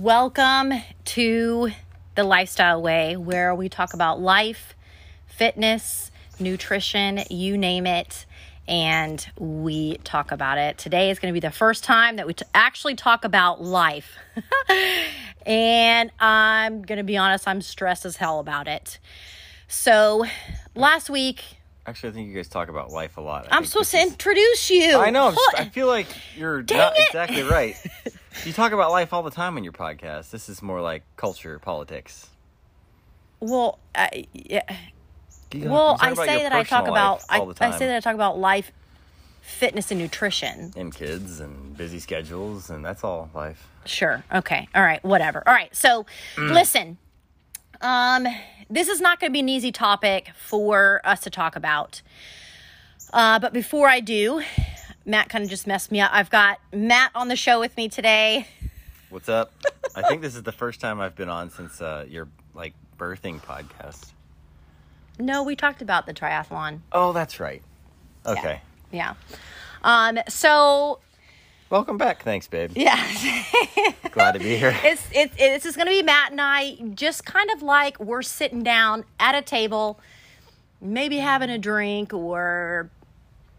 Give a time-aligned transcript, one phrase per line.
[0.00, 0.72] Welcome
[1.04, 1.72] to
[2.14, 4.74] the Lifestyle Way, where we talk about life,
[5.26, 8.24] fitness, nutrition, you name it,
[8.66, 10.78] and we talk about it.
[10.78, 14.16] Today is going to be the first time that we t- actually talk about life.
[15.44, 18.98] and I'm going to be honest, I'm stressed as hell about it.
[19.68, 20.24] So,
[20.74, 23.48] last week, Actually, I think you guys talk about life a lot.
[23.50, 24.96] I I'm supposed to is- introduce you.
[24.98, 25.30] I know.
[25.32, 26.06] Just- I feel like
[26.36, 27.06] you're Dang not it.
[27.08, 27.76] exactly right.
[28.46, 30.30] You talk about life all the time in your podcast.
[30.30, 32.28] This is more like culture, politics.
[33.40, 34.62] well, I, yeah.
[35.52, 37.72] You Well, I say that I talk about I, all the time.
[37.72, 38.70] I say that I talk about life,
[39.40, 40.72] fitness, and nutrition.
[40.76, 43.68] and kids and busy schedules, and that's all life.
[43.84, 44.22] Sure.
[44.32, 44.68] Okay.
[44.76, 45.02] All right.
[45.04, 45.42] Whatever.
[45.46, 45.74] All right.
[45.74, 46.06] So,
[46.36, 46.52] Mm.
[46.54, 46.98] listen.
[47.80, 48.26] Um,
[48.68, 52.02] this is not going to be an easy topic for us to talk about.
[53.12, 54.42] Uh, but before I do,
[55.04, 56.10] Matt kind of just messed me up.
[56.12, 58.46] I've got Matt on the show with me today.
[59.08, 59.52] What's up?
[59.96, 63.40] I think this is the first time I've been on since uh, your like birthing
[63.42, 64.12] podcast.
[65.18, 66.80] No, we talked about the triathlon.
[66.92, 67.62] Oh, that's right.
[68.24, 68.60] Okay.
[68.92, 69.14] Yeah.
[69.82, 70.18] Um.
[70.28, 71.00] So
[71.70, 72.24] Welcome back.
[72.24, 72.72] Thanks, babe.
[72.74, 73.00] yeah.
[74.10, 74.76] Glad to be here.
[74.82, 78.22] it's it's this is going to be Matt and I just kind of like we're
[78.22, 80.00] sitting down at a table,
[80.80, 82.90] maybe having a drink or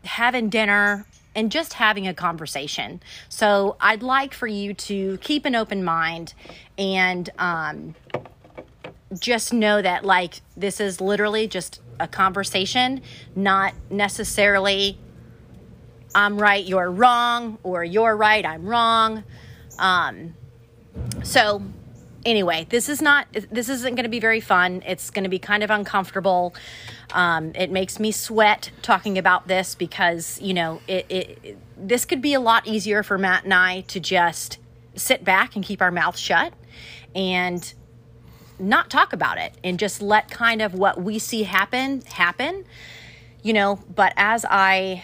[0.04, 3.02] having dinner and just having a conversation.
[3.30, 6.34] So I'd like for you to keep an open mind
[6.78, 7.96] and um,
[9.18, 13.04] just know that like this is literally just a conversation,
[13.38, 14.98] not necessarily
[16.14, 19.24] I'm right, you're wrong, or you're right, I'm wrong.
[19.80, 20.36] Um,
[21.24, 21.62] so
[22.26, 24.84] anyway this is not this isn't going to be very fun.
[24.86, 26.54] It's going to be kind of uncomfortable.
[27.14, 32.06] Um, it makes me sweat talking about this because you know it, it, it this
[32.06, 34.60] could be a lot easier for matt and i to just
[34.96, 36.54] sit back and keep our mouth shut
[37.16, 37.74] and
[38.60, 42.66] not talk about it and just let kind of what we see happen happen
[43.42, 43.80] you know.
[43.94, 45.04] But as i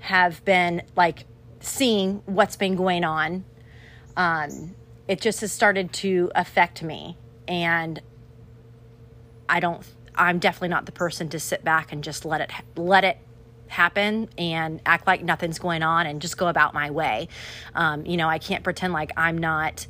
[0.00, 1.24] have been like
[1.60, 3.44] seeing what's been going on
[4.16, 4.74] um,
[5.08, 7.16] it just has started to affect me.
[7.48, 8.00] And
[9.50, 9.84] i don't
[10.14, 13.18] i'm definitely not the person to sit back and just let it let it
[13.66, 17.28] happen and act like nothing's going on and just go about my way.
[17.74, 19.86] Um, you know i can't pretend like i'm not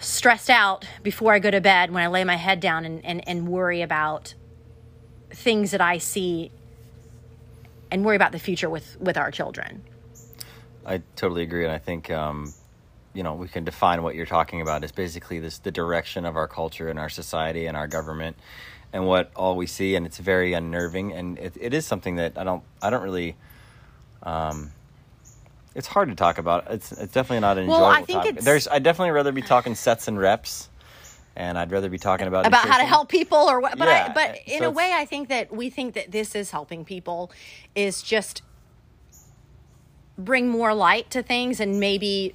[0.00, 3.26] stressed out before i go to bed when i lay my head down and, and,
[3.28, 4.34] and worry about
[5.30, 6.52] things that i see
[7.94, 9.82] and worry about the future with with our children
[10.86, 12.52] I totally agree, and I think um,
[13.14, 16.36] you know we can define what you're talking about is basically this the direction of
[16.36, 18.36] our culture and our society and our government
[18.92, 22.36] and what all we see, and it's very unnerving, and it, it is something that
[22.36, 23.34] I don't I don't really.
[24.22, 24.72] Um,
[25.74, 26.70] it's hard to talk about.
[26.70, 28.30] It's it's definitely not an Well, enjoyable I think topic.
[28.32, 30.68] it's- There's I definitely rather be talking sets and reps,
[31.36, 34.06] and I'd rather be talking about about how to help people or what but Yeah,
[34.10, 36.84] I, but in so a way i think that we think that this is helping
[36.84, 37.30] people
[37.74, 38.42] is just
[40.16, 42.34] bring more light to things and maybe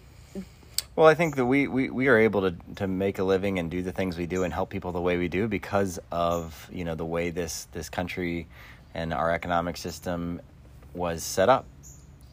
[0.95, 3.71] Well, I think that we, we, we are able to, to make a living and
[3.71, 6.83] do the things we do and help people the way we do because of you
[6.83, 8.47] know the way this this country
[8.93, 10.41] and our economic system
[10.93, 11.65] was set up.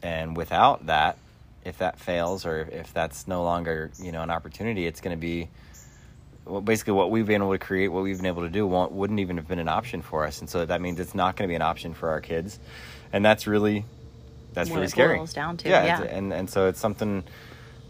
[0.03, 1.17] And without that,
[1.63, 5.21] if that fails or if that's no longer you know an opportunity, it's going to
[5.21, 5.47] be
[6.47, 8.91] well, basically what we've been able to create, what we've been able to do, won't,
[8.91, 10.39] wouldn't even have been an option for us.
[10.39, 12.59] And so that means it's not going to be an option for our kids,
[13.11, 13.85] and that's really
[14.53, 15.17] that's What really it scary.
[15.17, 16.01] boils down to, yeah, yeah.
[16.03, 17.23] and and so it's something.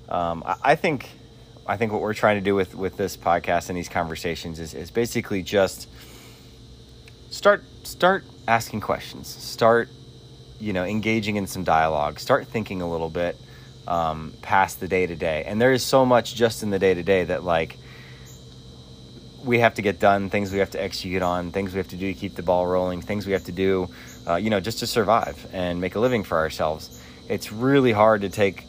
[0.10, 1.10] Um, I, I think,
[1.66, 4.74] I think what we're trying to do with with this podcast and these conversations is
[4.74, 5.88] is basically just
[7.30, 9.90] start start asking questions, start
[10.60, 13.38] you know engaging in some dialogue, start thinking a little bit
[13.88, 15.44] um, past the day to day.
[15.46, 17.78] And there is so much just in the day to day that like
[19.44, 21.96] we have to get done, things we have to execute on, things we have to
[21.96, 23.90] do to keep the ball rolling, things we have to do,
[24.28, 26.90] uh, you know, just to survive and make a living for ourselves.
[27.28, 28.66] It's really hard to take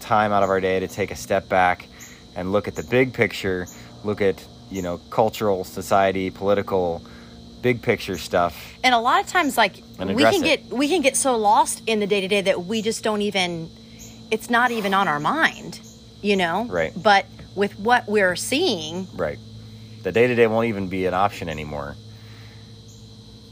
[0.00, 1.88] time out of our day to take a step back
[2.34, 3.68] and look at the big picture,
[4.04, 7.02] look at, you know, cultural, society, political,
[7.62, 8.78] big picture stuff.
[8.82, 10.68] and a lot of times like we can it.
[10.68, 13.20] get we can get so lost in the day to day that we just don't
[13.20, 13.68] even
[14.30, 15.80] it's not even on our mind
[16.22, 16.90] you know Right.
[16.96, 19.38] but with what we're seeing Right.
[20.02, 21.96] The day to day won't even be an option anymore.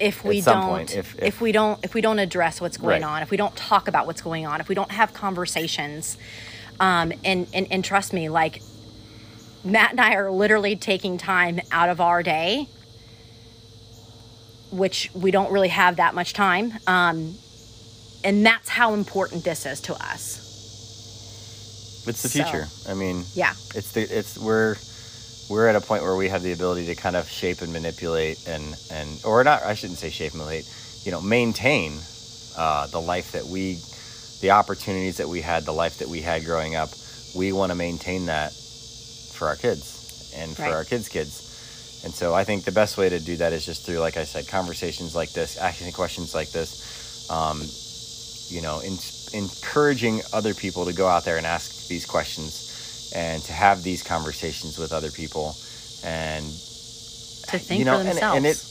[0.01, 3.03] if we don't point, if- if, if- we don't if we don't address what's going
[3.03, 3.17] Right.
[3.17, 6.17] on if we don't talk about what's going on if we don't have conversations
[6.79, 8.63] um and and, and trust me like
[9.65, 12.69] matt and i are literally taking time out of our day
[14.71, 17.35] which we don't really have that much time um
[18.23, 20.45] and that's how important this is to us
[22.07, 22.69] It's the So- future.
[22.89, 23.53] I mean, Yeah.
[23.75, 24.77] it's the it's we're
[25.49, 28.47] we're at a point where we have the ability to kind of shape and manipulate
[28.47, 29.63] and and or not.
[29.63, 30.73] I shouldn't say shape and manipulate.
[31.05, 31.99] You know, maintain
[32.57, 33.79] uh, the life that we,
[34.41, 36.91] the opportunities that we had, the life that we had growing up.
[37.37, 40.73] We want to maintain that for our kids and for Right.
[40.73, 42.03] our kids' kids.
[42.05, 44.25] And so I think the best way to do that is just through, like I
[44.25, 47.31] said, conversations like this, asking questions like this.
[47.31, 47.63] Um,
[48.55, 48.97] you know, in,
[49.35, 52.68] encouraging other people to go out there and ask these questions
[53.15, 55.55] and to have these conversations with other people
[56.05, 58.37] and To think you know, for and- themselves.
[58.37, 58.65] and it-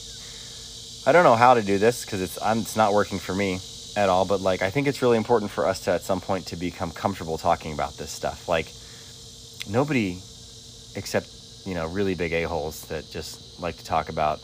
[1.08, 3.60] I don't know how to do this because it's I'm, it's not working for me
[3.96, 4.24] at all.
[4.26, 6.90] But like, I think it's really important for us to at some point to become
[6.90, 8.46] comfortable talking about this stuff.
[8.48, 8.66] Like,
[9.72, 10.18] nobody
[10.96, 11.28] except
[11.64, 14.40] you know really big a holes that just like to talk about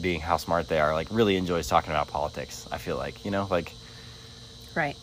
[0.00, 0.94] being how smart they are.
[0.94, 2.66] Like, really enjoys talking about politics.
[2.70, 3.72] I feel like you know like
[4.76, 4.96] right.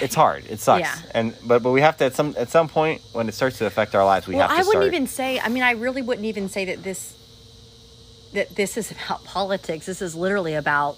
[0.00, 0.44] It's hard.
[0.46, 0.80] It sucks.
[0.80, 0.96] Yeah.
[1.14, 3.66] And but but we have to at some at some point when it starts to
[3.66, 4.94] affect our lives, we well, have to I wouldn't start.
[4.94, 5.40] even say.
[5.40, 7.14] I mean, I really wouldn't even say that this
[8.32, 9.86] that this is about politics.
[9.86, 10.96] This is literally about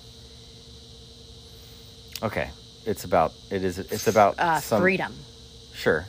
[2.22, 2.50] Okay,
[2.84, 5.14] it's about it is it's about uh, some freedom.
[5.74, 6.06] Sure.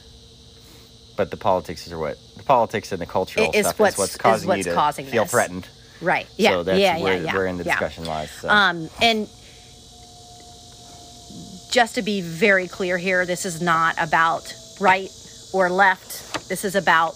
[1.15, 3.99] But the politics is what the politics and the cultural It is stuff what's- is
[3.99, 5.31] what's is causing what's you to causing feel this.
[5.31, 5.67] threatened.
[6.01, 6.27] Right.
[6.35, 6.49] Yeah.
[6.51, 6.99] So that's yeah.
[6.99, 7.23] where, yeah.
[7.25, 7.33] Yeah.
[7.35, 7.73] where in the yeah.
[7.73, 8.31] discussion lies.
[8.31, 8.49] So.
[8.49, 9.29] Um, and
[11.71, 15.09] just to be very clear here, this is not about right
[15.53, 16.50] or left.
[16.50, 17.15] This is about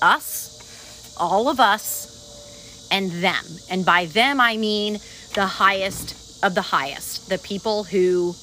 [0.00, 3.44] us, all of us, and them.
[3.70, 4.98] And by them, I mean
[5.34, 8.34] the highest of the highest, the people who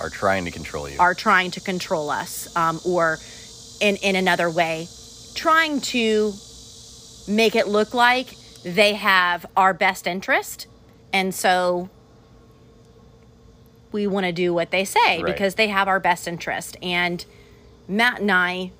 [0.00, 0.98] are trying to control you.
[0.98, 3.18] are trying to control us, um, or
[3.80, 4.88] in, in another way,
[5.34, 6.32] trying to
[7.28, 10.66] make it look like they have our best interest.
[11.12, 11.90] And so
[13.96, 15.24] we want to do what they say Right.
[15.26, 16.76] because they have our best interest.
[16.82, 17.24] And
[17.88, 18.70] Matt and I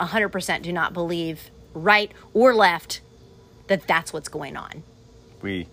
[0.00, 3.00] 100% do not believe, right or left,
[3.66, 4.82] that that's what's going on.
[5.42, 5.66] we,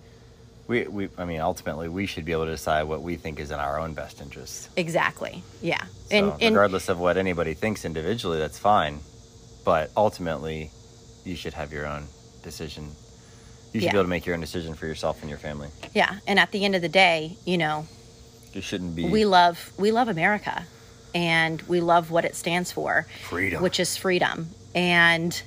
[0.67, 3.51] we, we, I mean, ultimately, we should be able to decide what we think is
[3.51, 4.69] in our own best interest.
[4.77, 5.44] Exactly.
[5.61, 5.83] Yeah.
[6.09, 8.99] So, and, and regardless of what anybody thinks individually, that's fine.
[9.65, 10.71] But ultimately,
[11.25, 12.05] you should have your own
[12.41, 12.85] decision.
[13.73, 13.91] You should Yeah.
[13.91, 15.69] be able to make your own decision for yourself and your family.
[15.94, 16.15] yeah.
[16.25, 17.85] And at the end of the day, you know,
[18.53, 20.65] You shouldn't be we love we love America
[21.15, 23.62] and we love what it stands for freedom.
[23.62, 25.42] which is freedom and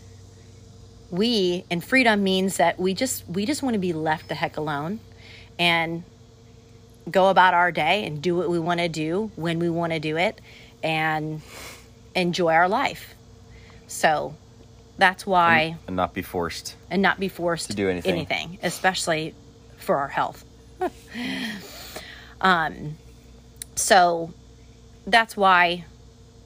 [1.11, 4.57] we and freedom means that we just we just want to be left the heck
[4.57, 5.01] alone
[5.59, 6.03] and
[7.11, 10.01] go about our day and do what we want to do when we want to
[10.01, 10.41] do it
[10.83, 11.43] and
[12.15, 13.15] enjoy our life
[13.87, 14.35] so
[14.97, 16.75] that's why and not be forced.
[16.91, 18.13] and not be forced To do anything.
[18.13, 19.35] anything, especially
[19.77, 20.45] for our health.
[22.41, 22.97] um,
[23.77, 24.33] so
[25.07, 25.85] that's why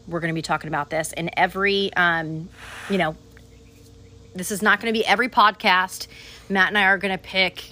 [0.07, 1.13] we're going to be talking about this.
[1.13, 2.49] in every, um,
[2.89, 3.17] you know,
[4.35, 6.07] this is not going to be every podcast.
[6.49, 7.71] Matt and I are going to pick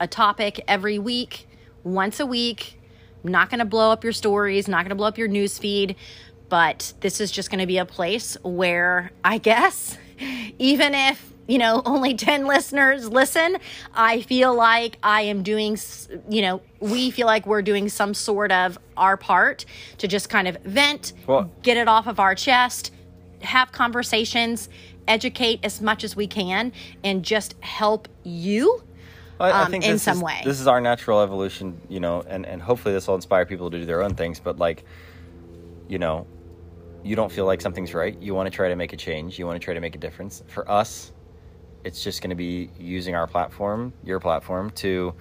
[0.00, 1.46] a topic every week,
[1.84, 2.78] once a week.
[3.24, 5.58] I'm not going to blow up your stories, not going to blow up your news
[5.58, 5.96] feed,
[6.48, 9.98] but this is just going to be a place where I guess,
[10.58, 13.56] even if you know only 10 listeners listen
[13.94, 15.76] i feel like i am doing
[16.28, 19.64] you know we feel like we're doing some sort of our part
[19.98, 22.92] to just kind of vent Well- get it off of our chest
[23.40, 24.68] have conversations
[25.06, 26.72] educate as much as we can
[27.02, 28.82] and just help you
[29.40, 30.40] I, I um, think in this some is, way.
[30.44, 33.78] This is our natural evolution, you know, and, and hopefully this will inspire people to
[33.78, 34.40] do their own things.
[34.40, 34.84] But like,
[35.88, 36.26] you know,
[37.02, 38.16] you don't feel like something's right.
[38.20, 39.38] You want to try to make a change.
[39.38, 40.42] You want to try to make a difference.
[40.48, 41.12] For us,
[41.84, 45.14] it's just going to be using our platform, your platform, to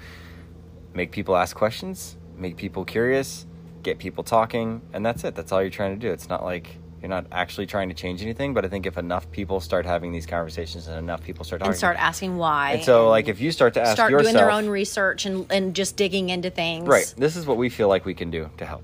[0.93, 3.45] make people ask questions, make people curious,
[3.83, 5.35] get people talking, and that's it.
[5.35, 6.11] That's all you're trying to do.
[6.11, 8.55] It's not like you're not actually trying to change anything.
[8.55, 11.69] But I think if enough people start having these conversations and enough people start talking,
[11.69, 14.33] and start asking why and so and like if you start to ask start yourself,
[14.33, 17.13] doing their own research and, and just digging into things Right.
[17.15, 18.83] This is what we feel like we can do to help.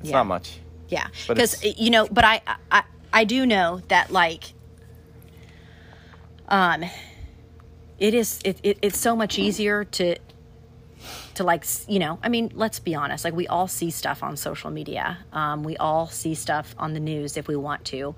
[0.00, 0.16] It's Yeah.
[0.16, 0.58] not much.
[0.90, 2.82] Yeah, because you know, but I, I
[3.12, 4.52] I do know that like,
[6.48, 6.84] um,
[7.98, 10.16] it is it, it it's so much easier to
[11.34, 14.36] to like you know I mean let's be honest like we all see stuff on
[14.36, 15.18] social media.
[15.32, 18.14] Um, we all see stuff on the news if we want to.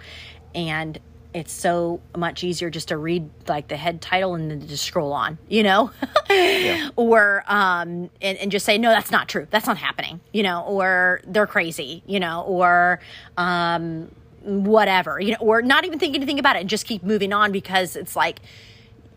[0.54, 0.98] And
[1.34, 5.12] it's so much easier just to read like the head title and then just scroll
[5.12, 5.90] on you know?
[6.96, 9.46] Or um and, and just say no that's not true.
[9.50, 10.62] That's not happening you know?
[10.62, 12.42] Or they're crazy you know?
[12.42, 13.00] Or
[13.36, 14.10] um
[14.42, 15.38] whatever you know?
[15.40, 18.40] Or not even think anything about it and just keep moving on because it's like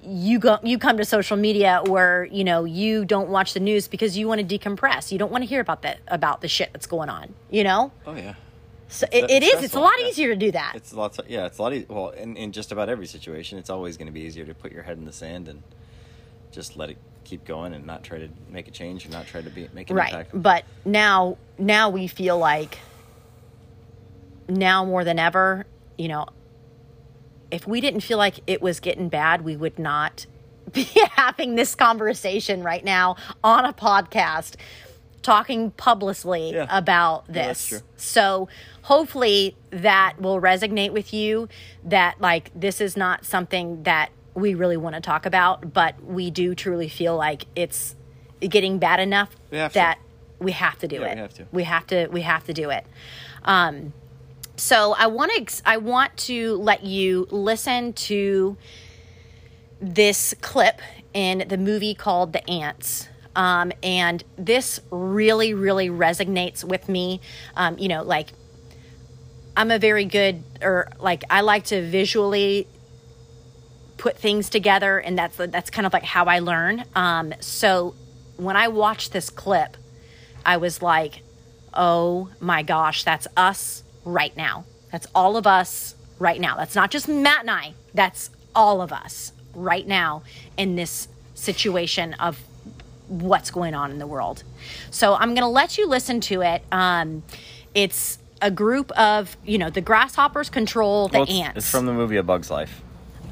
[0.08, 3.88] you go you come to social media or you know you don't watch the news
[3.88, 5.12] because you want to decompress.
[5.12, 7.92] You don't want to hear about that about the shit that's going on you know?
[8.06, 8.36] Oh yeah.
[8.88, 9.74] So it, It's it is.
[9.74, 10.08] A lot yeah.
[10.08, 10.74] easier to do that.
[10.76, 11.20] It's a lot.
[11.28, 11.74] Yeah, it's a lot.
[11.74, 14.54] E- well, in, in just about every situation, it's always going to be easier to
[14.54, 15.64] put your head in the sand and
[16.52, 19.42] just let it keep going and not try to make a change and not try
[19.42, 20.10] to be make an right.
[20.10, 20.30] impact.
[20.34, 22.78] But now, now we feel like
[24.48, 25.66] now more than ever,
[25.98, 26.28] you know,
[27.52, 30.26] if we didn't feel like it was getting bad, we would not
[30.72, 34.56] be having this conversation right now on a podcast
[35.26, 36.68] talking publicly Yeah.
[36.70, 37.66] about Yeah, this.
[37.68, 37.80] true.
[37.98, 38.48] So
[38.84, 41.50] hopefully that will resonate with you
[41.84, 46.30] that like this is not something that we really want to talk about, but we
[46.30, 47.96] do truly feel like it's
[48.40, 49.80] getting bad enough We have to.
[49.80, 49.98] that
[50.40, 51.16] we have to do Yeah, it.
[51.16, 51.48] we have to.
[51.52, 52.86] We have to we have to do it.
[53.44, 53.94] Um
[54.58, 58.56] so I want to I want to let you listen to
[59.82, 60.82] this clip
[61.14, 63.08] in the movie called The Ants.
[63.36, 67.22] Um, and this really, really resonates with me.
[67.56, 68.30] Um, you know, like
[69.58, 72.68] I'm a very good, or like I like to visually
[73.98, 76.86] put things together, and that's that's kind of like how I learn.
[76.96, 77.96] Um, so
[78.38, 79.78] when I watched this clip,
[80.46, 81.22] I was like,
[81.74, 84.66] oh my gosh, that's us right now.
[84.92, 86.56] That's all of us right now.
[86.56, 90.24] That's not just Matt and I, that's all of us right now
[90.58, 92.40] in this situation of
[93.08, 94.44] what's going on in the world.
[94.92, 96.64] So I'm going to let you listen to it.
[96.72, 97.24] Um,
[97.74, 101.58] it's a group of, you know, the grasshoppers control the Well, it's, ants.
[101.58, 102.82] It's from the movie A Bug's Life,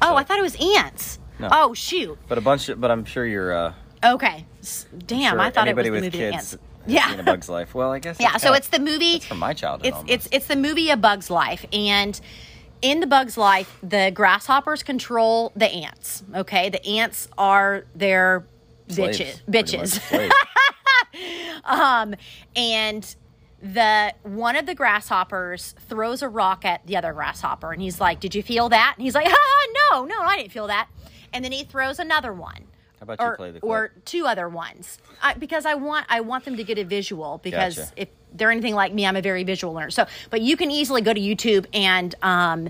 [0.02, 1.18] oh, I thought it was ants.
[1.38, 1.48] No.
[1.50, 2.16] Oh, shoot.
[2.28, 2.68] but a bunch.
[2.68, 3.52] Of, but I'm sure you're.
[3.52, 4.44] Uh, Okay.
[5.06, 6.58] Damn, sure I thought it was anybody the with movie kids Ants.
[6.86, 7.14] Yeah.
[7.14, 7.74] A Bug's Life.
[7.74, 8.18] Well, I guess.
[8.20, 9.14] Yeah, so it's the movie.
[9.14, 9.86] It's from my childhood.
[9.86, 10.12] It's almost.
[10.12, 12.20] it's it's the movie A Bug's Life, and
[12.82, 16.22] in the Bug's Life, the grasshoppers control the ants.
[16.34, 18.44] Okay, the ants are their
[18.88, 20.00] Slaves, bitches.
[20.00, 20.30] Bitches.
[21.64, 22.14] Um,
[22.54, 23.16] and
[23.62, 28.20] the one of the grasshoppers throws a rock at the other grasshopper, and he's like,
[28.20, 30.88] "Did you feel that?" And he's like, "Ah, no, no, I didn't feel that."
[31.32, 32.64] And then he throws another one.
[33.00, 36.20] How about you or, play the or two other ones I, because I want I
[36.20, 37.92] want them to get a visual because Gotcha.
[37.96, 39.90] if they're anything like me, I'm a very visual learner.
[39.90, 42.68] So, but you can easily go to YouTube and um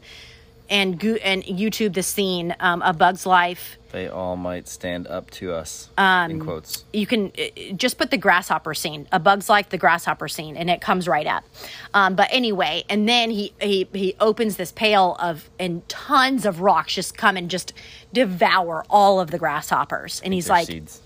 [0.71, 3.77] and go, and YouTube the scene um, a Bug's Life.
[3.95, 5.89] They all might stand up to us.
[5.97, 6.85] Um, in quotes.
[6.93, 10.69] You can uh, just put the grasshopper scene, a Bug's Life, the grasshopper scene, and
[10.69, 11.45] it comes right up.
[11.95, 16.61] Um, but anyway, and then he he he opens this pail of and tons of
[16.61, 17.73] rocks just come and just
[18.13, 21.01] devour all of the grasshoppers, and he's They're like, seeds.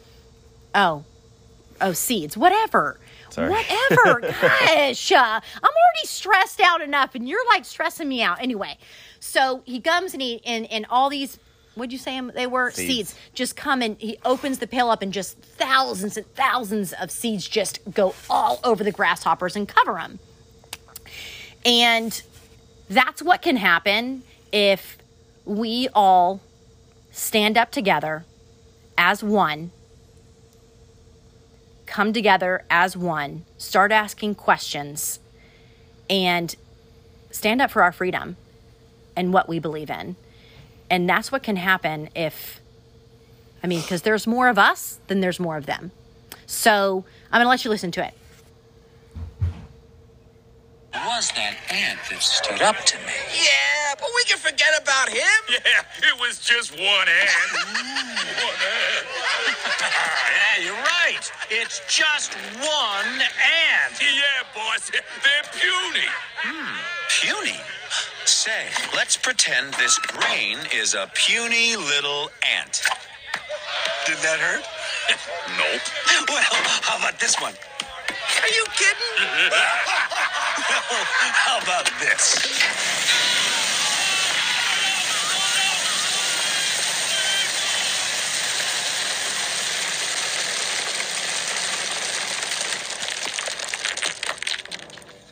[0.74, 1.04] oh
[1.82, 3.50] oh seeds whatever Sorry.
[3.50, 8.76] whatever gosh uh, i'm already stressed out enough and you're like stressing me out anyway
[9.20, 11.38] so he comes and he and, and all these
[11.78, 13.10] what'd you say they were Seeds.
[13.10, 13.14] seeds.
[13.34, 17.48] just come and he opens the pail up and just thousands and thousands of seeds
[17.48, 20.18] just go all over the grasshoppers and cover them
[21.64, 22.22] and
[22.88, 24.98] that's what can happen if
[25.44, 26.40] we all
[27.10, 28.24] stand up together
[28.96, 29.70] as one
[31.88, 35.18] come together as one, start asking questions,
[36.08, 36.54] and
[37.30, 38.36] stand up for our freedom
[39.16, 40.14] and what we believe in.
[40.90, 42.60] And that's what can happen if,
[43.62, 45.90] I mean, because there's more of us than there's more of them.
[46.46, 48.14] So I'm going to let you listen to it.
[50.98, 53.14] It was that ant that stood up to me.
[53.30, 55.38] Yeah, but we can forget about him.
[55.48, 57.54] Yeah, it was just one ant.
[58.42, 59.06] one ant.
[60.34, 61.22] yeah, you're right.
[61.50, 63.94] It's just one ant.
[64.02, 66.06] Yeah, boss, they're puny.
[66.42, 66.74] Hmm,
[67.22, 67.60] Puny.
[68.24, 72.28] Say, let's pretend this brain is a puny little
[72.58, 72.82] ant.
[74.06, 74.64] Did that hurt?
[75.58, 76.28] Nope.
[76.28, 76.42] Well,
[76.82, 77.54] how about this one?
[78.42, 79.50] Are you kidding?
[81.68, 82.46] About this?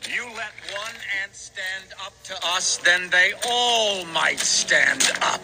[0.07, 5.41] You let one ant stand up to us, then they all might stand up.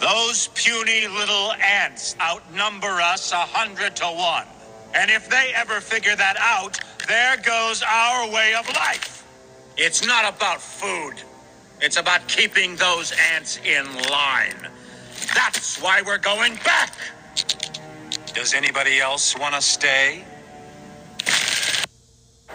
[0.00, 4.44] Those puny little ants outnumber us a hundred to one.
[4.92, 9.09] And if they ever figure that out, there goes our way of life.
[9.82, 11.14] It's not about food.
[11.80, 14.68] It's about keeping those ants in line.
[15.34, 16.92] That's why we're going back.
[18.34, 20.22] Does anybody else want to stay?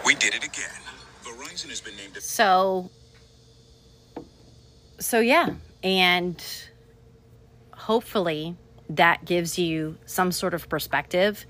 [0.04, 0.80] We did it again.
[1.24, 2.92] Verizon has been named a So,
[5.00, 6.40] so yeah, and
[7.74, 8.54] hopefully
[8.90, 11.44] that gives you some sort of perspective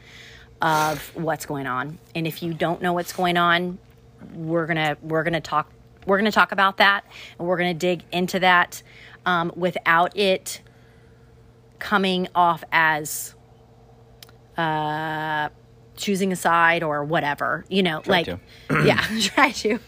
[0.62, 1.98] of what's going on.
[2.14, 3.76] And if you don't know what's going on,
[4.34, 5.70] we're gonna we're gonna talk
[6.06, 7.04] we're going to talk about that
[7.38, 8.82] and we're going to dig into that
[9.26, 10.62] um, without it
[11.78, 13.34] coming off as
[14.56, 15.48] uh,
[15.96, 18.40] choosing a side or whatever, you know, Try like, to.
[18.86, 19.78] yeah, try to.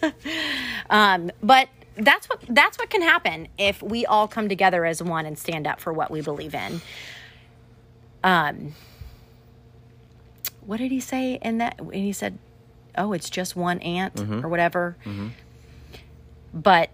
[0.90, 5.26] um, but that's what that's what can happen if we all come together as one
[5.26, 6.80] and stand up for what we believe in.
[8.24, 8.74] Um,
[10.66, 11.78] what did he say in that?
[11.78, 12.38] And he said,
[12.96, 14.96] "Oh, it's just one ant or whatever."
[16.52, 16.90] But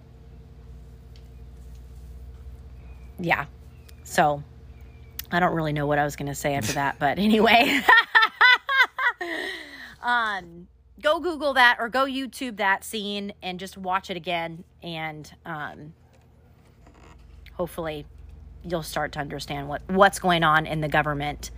[3.19, 3.47] yeah,
[4.05, 4.43] so
[5.31, 7.81] I don't really know what I was going to say after that, but anyway.
[10.03, 10.67] um,
[11.03, 15.95] go Google that or go YouTube that scene and just watch it again, and um,
[17.55, 18.07] hopefully
[18.65, 21.51] you'll start to understand what what's going on in the government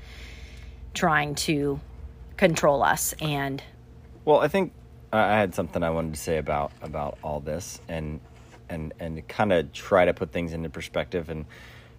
[0.95, 1.81] trying to
[2.37, 3.63] control us and
[4.25, 4.73] Well, I think
[5.13, 8.21] I had something I wanted to say about about all this, and
[8.69, 11.45] and and kind of try to put things into perspective and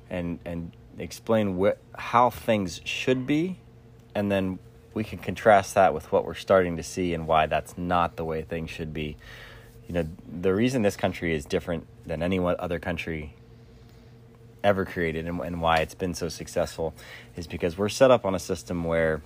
[0.10, 3.58] and and explain what how things should be,
[4.16, 4.60] and then
[4.94, 8.24] we can contrast that with what we're starting to see and why that's not the
[8.24, 9.18] way things should be.
[9.88, 10.08] You know,
[10.42, 13.34] the reason this country is different than any other country
[14.64, 16.94] ever created and, and why it's been so successful
[17.36, 19.22] is because we're set up on a system where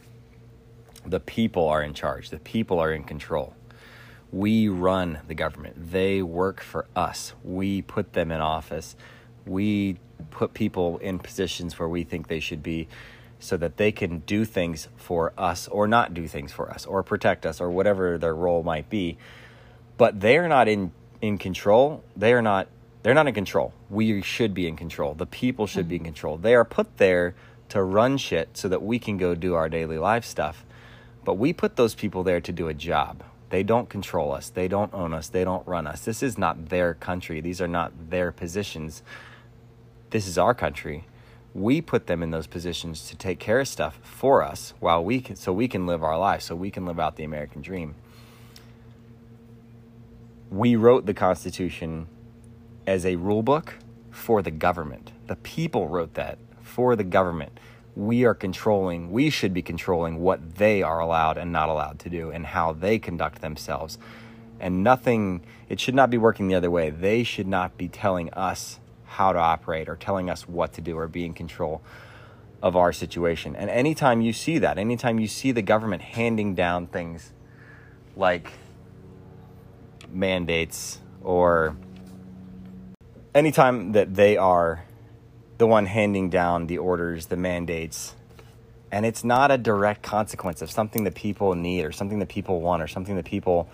[1.08, 3.54] the people are in charge, the people are in control.
[4.32, 5.92] We run the government.
[5.92, 7.34] They work for us.
[7.44, 8.96] We put them in office.
[9.46, 9.98] We
[10.32, 12.90] put people in positions where we think they should be
[13.40, 17.04] so that they can do things for us or not do things for us or
[17.04, 19.18] protect us or whatever their role might be.
[19.98, 22.04] But they're not in in control.
[22.16, 22.68] They are not
[23.04, 23.74] they're not in control.
[23.90, 25.14] We should be in control.
[25.14, 26.08] The people should be in mm-hmm.
[26.08, 26.38] control.
[26.38, 27.36] They are put there
[27.70, 30.66] to run shit so that we can go do our daily life stuff.
[31.28, 33.22] But we put those people there to do a job.
[33.50, 34.48] They don't control us.
[34.50, 35.28] They don't own us.
[35.28, 36.06] They don't run us.
[36.06, 37.42] This is not their country.
[37.42, 39.04] These are not their positions.
[40.12, 41.04] This is our country.
[41.54, 45.20] We put them in those positions to take care of stuff for us while we
[45.20, 47.96] can so we can live our lives, so we can live out the American dream.
[50.50, 52.08] We wrote the Constitution
[52.86, 53.74] as a rule book
[54.12, 55.12] for the government.
[55.26, 57.60] The people wrote that for the government.
[57.98, 62.12] We are controlling, we should be controlling what they are allowed and not allowed to
[62.12, 63.98] do and how they conduct themselves.
[64.60, 66.92] And nothing, it should not be working the other way.
[66.92, 70.96] They should not be telling us how to operate or telling us what to do
[70.96, 71.82] or be in control
[72.62, 73.56] of our situation.
[73.56, 77.32] And anytime you see that, anytime you see the government handing down things
[78.16, 78.52] like
[80.12, 81.76] mandates or
[83.34, 84.84] anytime that they are
[85.58, 88.16] the one handing down the orders, the mandates,
[88.92, 92.62] and it's not a direct consequence of something that people need or something that people
[92.62, 93.68] want or something that people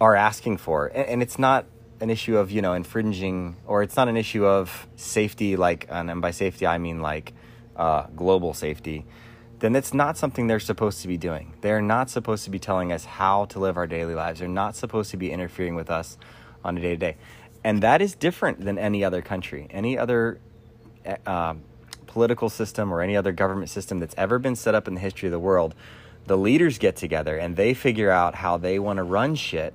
[0.00, 0.86] are asking for.
[0.86, 1.66] And, and it's not
[2.00, 6.20] an issue of, you know, infringing or it's not an issue of safety, like, and
[6.20, 7.32] by safety, I mean like
[7.76, 9.04] uh, global safety.
[9.58, 11.54] Then it's not something they're supposed to be doing.
[11.60, 14.40] They're not supposed to be telling us how to live our daily lives.
[14.40, 16.18] They're not supposed to be interfering with us
[16.64, 17.16] on a day to day
[17.64, 20.38] and that is different than any other country, any other
[21.26, 21.54] uh,
[22.06, 25.28] political system or any other government system that's ever been set up in the history
[25.28, 25.74] of the world.
[26.26, 29.74] The leaders get together and they figure out how they want to run shit,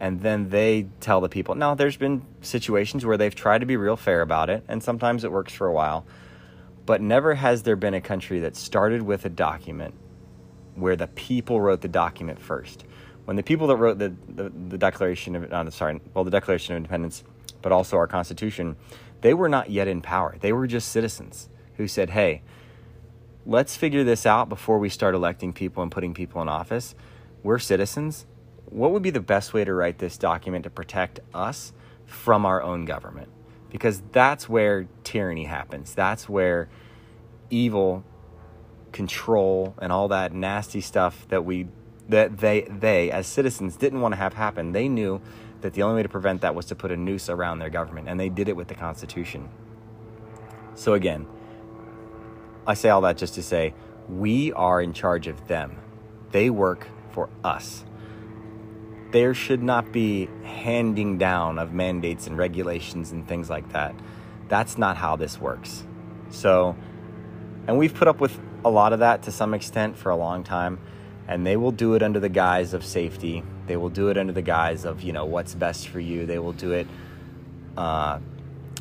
[0.00, 1.54] and then they tell the people.
[1.54, 5.24] Now, there's been situations where they've tried to be real fair about it, and sometimes
[5.24, 6.04] it works for a while,
[6.84, 9.94] but never has there been a country that started with a document
[10.74, 12.84] where the people wrote the document first
[13.24, 16.74] when the people that wrote the, the, the Declaration of, uh, sorry, well, the Declaration
[16.74, 17.24] of Independence,
[17.62, 18.76] but also our Constitution,
[19.22, 20.36] they were not yet in power.
[20.40, 22.42] They were just citizens who said, hey,
[23.46, 26.94] let's figure this out before we start electing people and putting people in office.
[27.42, 28.26] We're citizens.
[28.66, 31.72] What would be the best way to write this document to protect us
[32.06, 33.28] from our own government?
[33.70, 35.94] Because that's where tyranny happens.
[35.94, 36.68] That's where
[37.50, 38.04] evil,
[38.92, 41.68] control, and all that nasty stuff that we
[42.08, 44.72] that they they as citizens didn't want to have happen.
[44.72, 45.20] They knew
[45.60, 48.08] that the only way to prevent that was to put a noose around their government,
[48.08, 49.48] and they did it with the Constitution.
[50.74, 51.26] So again,
[52.66, 53.74] I say all that just to say
[54.08, 55.76] we are in charge of them.
[56.32, 57.84] They work for us.
[59.12, 63.94] There should not be handing down of mandates and regulations and things like that.
[64.48, 65.84] That's not how this works.
[66.30, 66.76] So,
[67.66, 70.42] and we've put up with a lot of that to some extent for a long
[70.42, 70.80] time
[71.28, 73.42] and they will do it under the guise of safety.
[73.66, 76.26] They will do it under the guise of you know what's best for you.
[76.26, 76.86] They will do it
[77.76, 78.18] uh,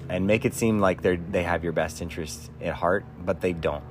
[0.09, 3.53] and make it seem like they they have your best interest at heart, but they
[3.53, 3.83] don't.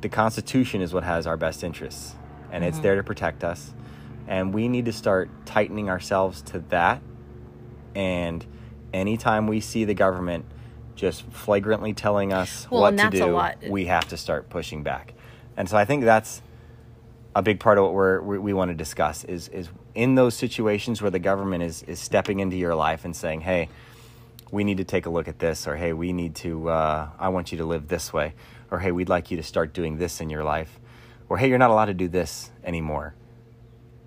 [0.00, 2.14] The Constitution is what has our best interests,
[2.50, 3.72] and it's there to protect us.
[4.26, 7.02] And we need to start tightening ourselves to that.
[7.94, 8.44] And
[8.92, 10.46] anytime we see the government
[10.94, 15.14] just flagrantly telling us Well, what to do, we have to start pushing back.
[15.56, 16.42] And so I think that's
[17.36, 20.34] a big part of what we're, we, we want to discuss is, is in those
[20.34, 23.68] situations where the government is, is stepping into your life and saying, hey,
[24.50, 27.28] we need to take a look at this, or hey, we need to, uh, I
[27.30, 28.34] want you to live this way,
[28.70, 30.78] or hey, we'd like you to start doing this in your life,
[31.28, 33.14] or hey, you're not allowed to do this anymore.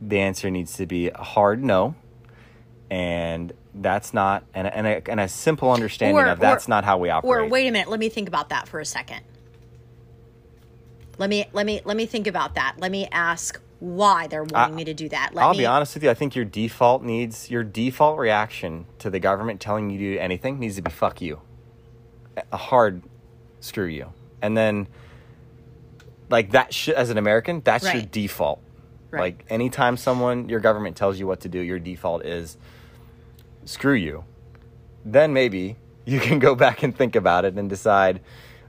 [0.02, 1.96] The answer needs to be a hard no.
[2.90, 6.86] And that's not, and, and, a, and a simple understanding Or- of that's or- not
[6.86, 7.30] how we operate.
[7.30, 9.22] Or wait a minute, let me think about that for a second.
[11.18, 12.76] Let me let me let me think about that.
[12.80, 15.34] Let me ask why they're wanting me to do that.
[15.34, 16.10] Let I'll me, be honest with you.
[16.10, 20.20] I think your default needs your default reaction to the government telling you to do
[20.20, 21.42] anything needs to be fuck you,
[22.52, 23.04] a hard
[23.60, 24.88] screw you, and then
[26.30, 26.74] like that.
[26.74, 28.62] Sh- as an American, that's your default.
[29.10, 29.22] Right.
[29.22, 32.58] Like anytime someone your government tells you what to do, your default is
[33.66, 34.24] screw you.
[35.06, 38.22] Then maybe you can go back and think about it and decide.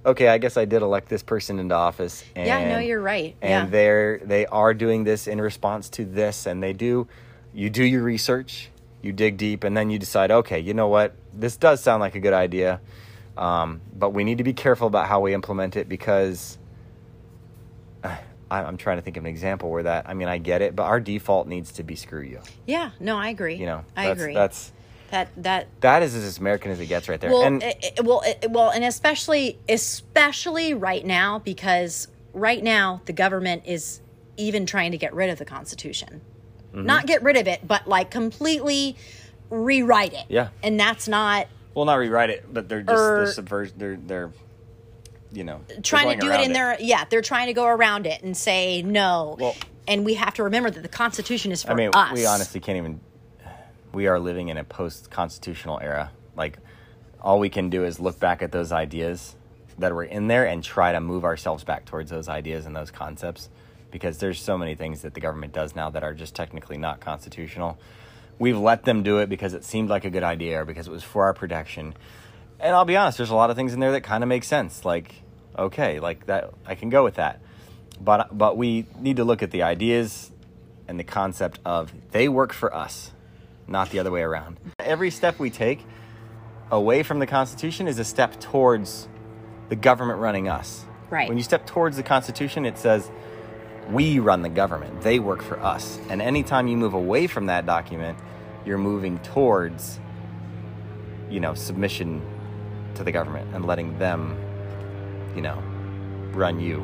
[0.08, 2.24] Okay, I guess I did elect this person into office.
[2.34, 3.36] And, Yeah, no, you're right.
[3.42, 3.66] And Yeah.
[3.70, 7.06] they're they are doing this in response to this and they do
[7.52, 8.70] you do your research
[9.02, 12.14] you dig deep and then you decide okay you know what this does sound like
[12.14, 12.80] a good idea
[13.36, 16.58] um, but we need to be careful about how we implement it because
[18.04, 18.14] uh,
[18.50, 20.82] i'm trying to think of an example where that i mean i get it but
[20.84, 23.56] our default needs to be screw you Yeah, no, I agree.
[23.56, 24.34] you know I that's, agree.
[24.34, 24.72] that's
[25.10, 28.04] that that that is as american as it gets right there well, and it, it-
[28.04, 34.00] well, it, well, and especially especially right now because right now the government is
[34.36, 36.20] even trying to get rid of the Constitution,
[36.72, 36.84] Mm-hmm.
[36.84, 38.94] not get rid of it, but like completely
[39.50, 40.26] rewrite it.
[40.28, 40.48] Yeah.
[40.62, 44.30] and that's not well not rewrite it but they're just Or- they're subvert they're they're
[45.32, 48.22] you know trying to do it in their yeah they're trying to go around it
[48.22, 51.74] and say no Well- and we have to remember that the constitution is for I
[51.74, 53.00] mean, us we honestly can't even.
[53.98, 56.12] We are living in a post-constitutional era.
[56.36, 56.60] Like,
[57.20, 59.34] all we can do is look back at those ideas
[59.76, 62.92] that were in there and try to move ourselves back towards those ideas and those
[62.92, 63.48] concepts,
[63.90, 67.00] because there's so many things that the government does now that are just technically not
[67.00, 67.76] constitutional.
[68.38, 70.92] We've let them do it because it seemed like a good idea or because it
[70.92, 71.92] was for our protection.
[72.60, 74.44] And I'll be honest, there's a lot of things in there that kind of make
[74.44, 74.84] sense.
[74.84, 75.12] Like,
[75.58, 77.40] okay, like that, I can go with that.
[78.00, 80.30] But but we need to look at the ideas
[80.86, 83.10] and the concept of they work for us,
[83.68, 84.58] not the other way around.
[84.78, 85.84] Every step we take
[86.70, 89.08] away from the Constitution is a step towards
[89.68, 90.84] the government running us.
[91.10, 91.28] Right.
[91.28, 93.10] When you step towards the Constitution, it says
[93.90, 95.98] we run the government, they work for us.
[96.10, 98.18] And anytime you move away from that document,
[98.64, 99.98] you're moving towards,
[101.30, 102.22] you know, submission
[102.94, 104.36] to the government and letting them,
[105.34, 105.62] you know,
[106.32, 106.78] run you.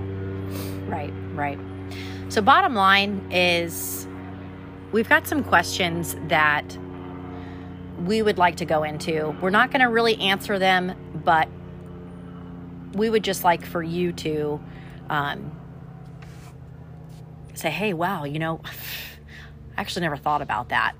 [0.87, 1.59] Right, right.
[2.29, 4.04] So, bottom line is
[4.95, 6.79] we've got some questions that
[8.07, 9.37] we would like to go into.
[9.43, 11.49] We're not going to really answer them, but
[12.93, 14.61] we would just like for you to
[15.11, 15.51] um,
[17.55, 18.61] say, hey, wow, you know,
[19.77, 20.95] I actually never thought about that.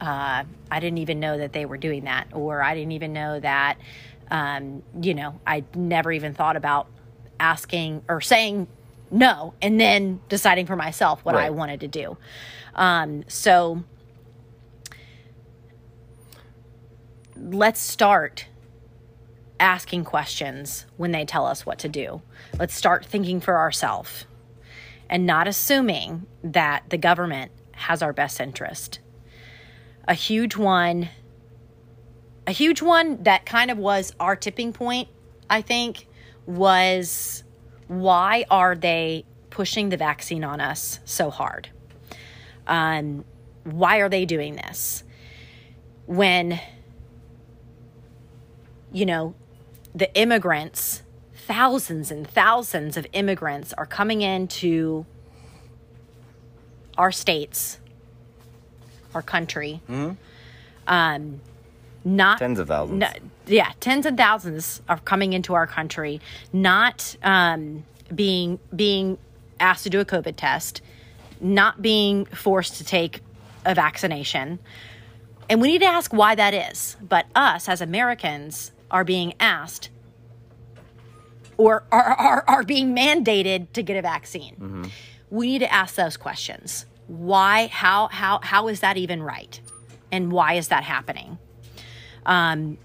[0.00, 3.40] Uh, I didn't even know that they were doing that, or I didn't even know
[3.40, 3.78] that,
[4.30, 6.86] um, you know, I never even thought about
[7.40, 8.68] asking or saying
[9.10, 12.16] no and then deciding for myself what I wanted to do.
[12.74, 13.82] Um, so
[17.36, 18.46] let's start
[19.58, 22.22] asking questions when they tell us what to do.
[22.58, 24.26] Let's start thinking for ourselves
[25.08, 29.00] and not assuming that the government has our best interest.
[30.06, 31.08] A huge one,
[32.46, 35.08] a huge one that kind of was our tipping point,
[35.48, 36.06] I think,
[36.46, 37.44] was
[37.90, 41.70] why are they pushing the vaccine on us so hard?
[42.68, 43.24] Um,
[43.64, 45.02] why are they doing this?
[46.06, 46.60] When,
[48.92, 49.34] you know,
[49.92, 51.02] the immigrants,
[51.34, 55.04] thousands and thousands of immigrants are coming into
[56.96, 57.80] our states,
[59.16, 59.80] our country.
[60.86, 61.40] Um,
[62.04, 63.00] not Tens of thousands.
[63.00, 63.08] no,
[63.46, 66.20] yeah, tens of thousands are coming into our country,
[66.52, 67.84] not um,
[68.14, 69.18] being being
[69.58, 70.80] asked to do a COVID test,
[71.40, 73.20] not being forced to take
[73.66, 74.58] a vaccination,
[75.48, 76.96] and we need to ask why that is.
[77.02, 79.90] But us as Americans are being asked
[81.56, 84.90] or are, are, are being mandated to get a vaccine.
[85.28, 86.86] We need to ask those questions.
[87.06, 87.66] Why?
[87.66, 88.08] How?
[88.08, 88.40] How?
[88.42, 89.60] How is that even right?
[90.10, 91.38] And why is that happening?
[92.26, 92.78] Um,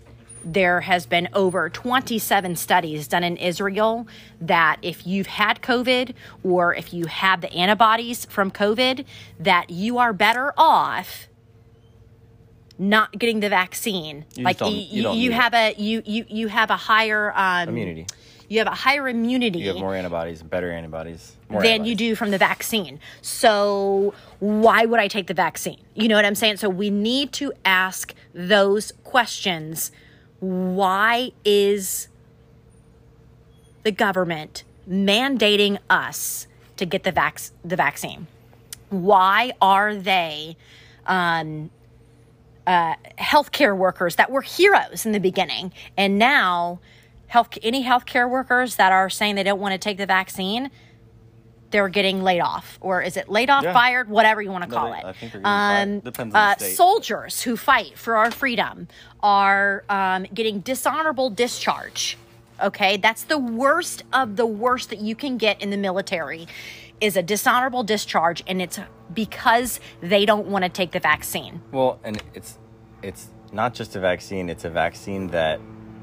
[0.44, 4.08] there has been over 27 studies done in Israel
[4.40, 9.06] that if you've had COVID or if you have the antibodies from COVID,
[9.40, 11.28] that you are better off
[12.78, 14.26] not getting the vaccine.
[14.36, 16.76] You like just don't- y- you you need have a you you you have a
[16.78, 18.06] higher um, Immunity.
[18.48, 21.36] You have a higher immunity You have more antibodies, better antibodies.
[21.50, 21.90] More than antibodies.
[21.92, 23.00] you do from the vaccine.
[23.22, 25.80] So why would I take the vaccine?
[25.96, 26.58] You know what I'm saying?
[26.58, 29.92] So we need to ask those questions.
[30.40, 32.08] Why is
[33.84, 38.28] the government mandating us to get the vac- the vaccine?
[38.90, 40.56] Why are they
[41.08, 41.72] um,
[42.68, 46.80] uh, healthcare workers that were heroes in the beginning, and now
[47.28, 50.70] health any healthcare workers that are saying they don't want to take the vaccine,
[51.72, 53.74] they're getting laid off, or is it laid off, Yeah.
[53.74, 55.06] fired, whatever you want to No, call they- it?
[55.06, 56.04] I think fired.
[56.04, 58.88] Depends on the uh, soldiers who fight for our freedom
[59.22, 62.18] are um, getting dishonorable discharge.
[62.64, 66.48] Okay, that's the worst of the worst that you can get in the military
[67.02, 68.80] is a dishonorable discharge, and it's
[69.14, 71.62] because they don't want to take the vaccine.
[71.74, 72.58] Well, and it's
[73.02, 75.60] it's not just a vaccine; it's a vaccine that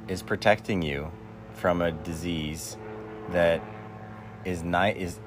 [0.09, 1.11] is protecting you
[1.55, 2.77] from a disease
[3.31, 3.61] that
[4.45, 5.19] is ni- is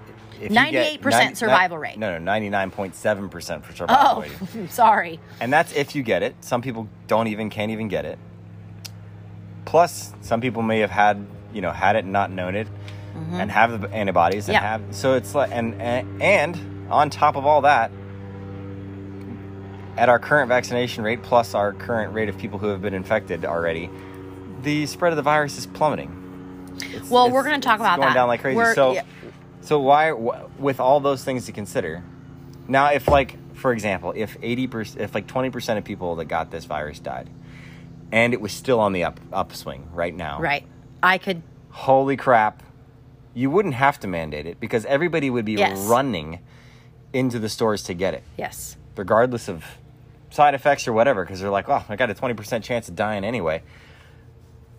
[0.41, 1.97] if you get 98% 90 survival rate.
[1.97, 5.19] No, no, ninety nine point seven percent for survival Oh, rate, sorry.
[5.39, 6.35] and that's if you get it.
[6.41, 8.19] Some people don't even can't even get it.
[9.63, 12.67] Plus, some people may have had you know had it and not known it,
[13.31, 14.63] and have the antibodies and Mm-hmm.
[14.65, 14.71] Yeah.
[14.85, 17.89] have so it's like and, and and on top of all that,
[19.97, 23.45] at our current vaccination rate plus our current rate of people who have been infected
[23.45, 23.89] already,
[24.65, 26.11] the spread of the virus is plummeting.
[26.81, 28.13] It's- Well, it's- we're going to talk it's about going that.
[28.15, 28.57] down like crazy.
[28.57, 29.03] We're- so, yeah.
[29.61, 32.03] so why, wh- with all those things to consider,
[32.67, 36.25] now if like for example, if eighty percent, if like twenty percent of people that
[36.25, 37.29] got this virus died,
[38.11, 40.65] and it was still on the up upswing right now, Right.
[41.01, 41.41] I could.
[41.69, 42.61] Holy crap!
[43.33, 45.77] You wouldn't have to mandate it because everybody would be Yes.
[45.87, 46.39] running
[47.13, 48.75] into the stores to get it Yes.
[48.97, 49.63] regardless of
[50.31, 53.23] side effects or whatever, because they're like, oh, I got a 20% chance of dying
[53.23, 53.61] anyway.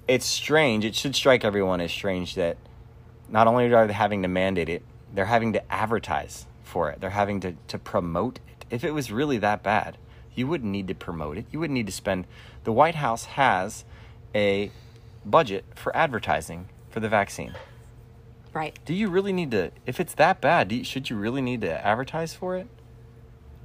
[0.08, 0.84] It's strange.
[0.84, 2.56] It should strike everyone as strange that
[3.28, 7.00] not only are they having to mandate it, they're having to advertise for it.
[7.00, 8.66] They're having to, to promote it.
[8.70, 9.98] If it was really that bad,
[10.34, 11.46] you wouldn't need to promote it.
[11.50, 12.26] You wouldn't need to spend.
[12.64, 13.84] The White House has
[14.34, 14.70] a
[15.24, 17.54] budget for advertising for the vaccine.
[18.52, 18.78] Right.
[18.84, 19.70] Do you really need to?
[19.86, 22.68] If it's that bad, do you, should you really need to advertise for it?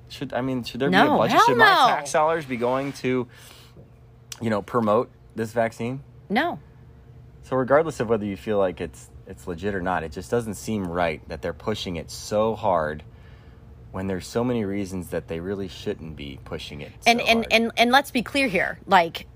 [0.09, 0.63] Should I mean?
[0.63, 1.39] Should there be a budget?
[1.45, 3.27] should my tax dollars be going to,
[4.41, 6.03] you know, promote this vaccine?
[6.31, 6.59] No.
[7.43, 10.55] So regardless of whether you feel like it's it's legit or not, it just doesn't
[10.55, 13.03] seem right that they're pushing it so hard
[13.91, 16.91] when there's so many reasons that they really shouldn't be pushing it.
[17.05, 17.47] and so and, hard.
[17.51, 19.27] and and let's be clear here like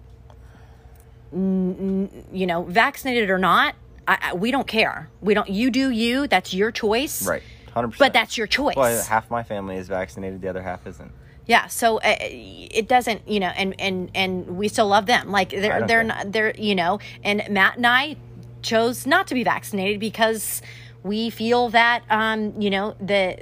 [1.34, 3.75] n- n- you know vaccinated or not
[4.08, 7.89] I, I, we don't care we don't you do you that's your choice right, hundred
[7.89, 7.99] percent.
[7.99, 11.12] but that's your choice well, half my family is vaccinated, the other half isn't.
[11.45, 15.31] Yeah so uh, it doesn't you know and and and we still love them.
[15.31, 18.15] Like they're they're not they're you know and matt and i
[18.62, 20.62] chose not to be vaccinated because
[21.03, 23.38] we feel that um you know the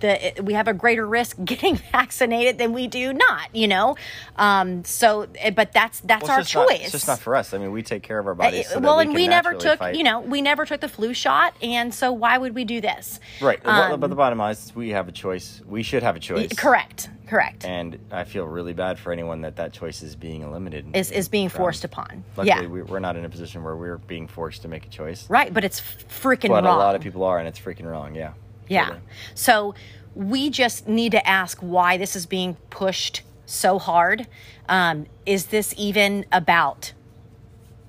[0.00, 3.96] the we have a greater risk getting vaccinated than we do not you know
[4.36, 7.36] um so eh, but that's that's Well, our just not- choice it's just not for
[7.36, 7.52] us.
[7.54, 8.68] I mean, we take care of our Uh, bodies.
[8.68, 9.94] so well we and we never took fight.
[9.94, 13.20] you know we never took the flu shot and so why would we do this
[13.40, 13.60] Right.
[13.64, 15.60] Um, but the bottom line is we have a choice.
[15.66, 16.52] We should have a choice.
[16.56, 20.96] correct correct And I feel really bad for anyone that that choice is being eliminated.
[20.96, 21.58] is is being from.
[21.60, 24.68] forced upon Luckily, yeah we, we're not in a position where we're being forced to
[24.68, 25.28] make a choice.
[25.30, 28.14] right but it's freaking But wrong a lot of people are, and it's freaking wrong.
[28.14, 28.32] Yeah.
[28.70, 28.84] Yeah.
[28.86, 29.00] Totally.
[29.34, 29.74] So
[30.14, 34.26] we just need to ask why this is being pushed so hard.
[34.68, 36.92] Um, is this even about?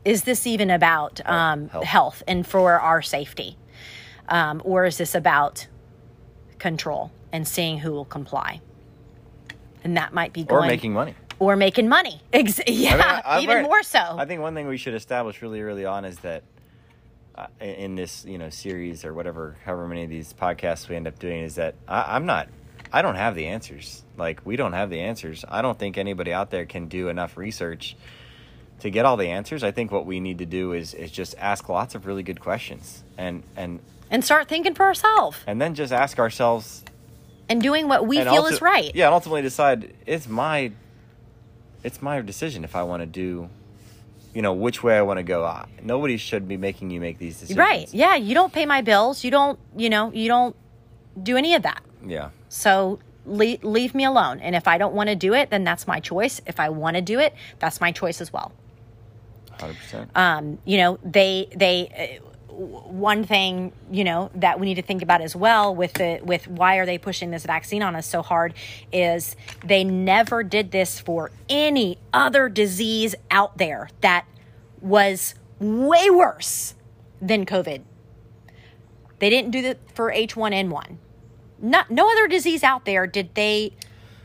[0.03, 1.83] Is this even about um, health.
[1.85, 2.23] health.
[2.27, 3.55] and for our safety,
[4.27, 5.67] um, or is this about
[6.57, 8.59] control and seeing who will comply?
[9.83, 10.63] And that might be going.
[10.63, 11.13] Or making money.
[11.37, 12.21] or making money.
[12.33, 13.99] Ex- yeah, I mean, I- even learned- more so.
[13.99, 16.41] I think one thing we should establish really early on is that
[17.41, 20.95] Uh, in- in this you know series or whatever, however many of these podcasts we
[20.95, 22.47] end up doing, is that I, I'm not.
[22.93, 24.03] I don't have the answers.
[24.17, 25.43] Like we don't have the answers.
[25.47, 27.95] I don't think anybody out there can do enough research
[28.81, 29.63] to get all the answers.
[29.63, 32.39] I think what we need to do is is just ask lots of really good
[32.39, 33.79] questions and and
[34.11, 36.83] and start thinking for ourselves and then just ask ourselves
[37.49, 38.93] and doing what we feel ulti- is right.
[38.93, 40.71] Yeah, and ultimately decide it's my
[41.83, 43.49] it's my decision if I want to do
[44.33, 45.43] you know which way I want to go.
[45.45, 47.57] Uh, Nobody should be making you make these decisions.
[47.57, 47.93] Right.
[47.93, 48.15] Yeah.
[48.15, 49.23] You don't pay my bills.
[49.23, 50.55] You don't, you know, you don't
[51.21, 51.81] do any of that.
[52.05, 52.29] Yeah.
[52.49, 54.39] So leave, leave me alone.
[54.39, 56.41] And if I don't want to do it, then that's my choice.
[56.45, 58.51] If I want to do it, that's my choice as well.
[59.59, 60.07] 100%.
[60.15, 65.01] um, you know they they uh, one thing you know that we need to think
[65.01, 68.21] about as well with the with why are they pushing this vaccine on us so
[68.21, 68.53] hard
[68.91, 69.35] is
[69.65, 74.25] they never did this for any other disease out there that
[74.81, 76.75] was way worse
[77.21, 77.81] than covid.
[79.19, 80.97] They didn't do that for h1n1
[81.59, 83.73] not no other disease out there did they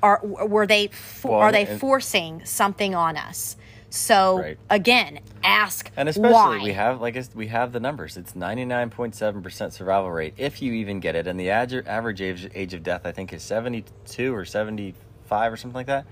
[0.02, 3.56] are were they for, Well, are they and- forcing something on us
[3.96, 4.58] so Right.
[4.70, 6.60] again ask And especially why.
[6.62, 8.16] we have like we have the numbers.
[8.16, 12.74] It's 99.7% survival rate if you even get it and the average average age, age
[12.74, 16.06] of death I think is 72 or 75 or something like that.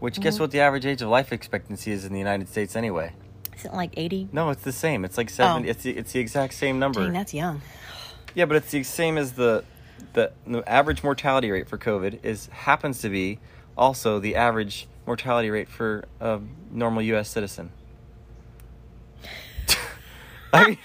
[0.00, 0.42] Which guess Mm-hmm.
[0.42, 3.12] what the average age of life expectancy is in the United States anyway?
[3.56, 4.28] Is it like 80?
[4.32, 5.04] No, it's the same.
[5.04, 5.70] It's like 70 Oh.
[5.70, 7.04] it's the, it's the exact same number.
[7.04, 7.60] Dang, that's young.
[8.34, 9.64] Yeah, but it's the same as the
[10.14, 13.38] the the average mortality rate for COVID is happens to be
[13.78, 17.28] also the average mortality rate for a normal U.S.
[17.28, 17.70] citizen.
[20.52, 20.78] I mean,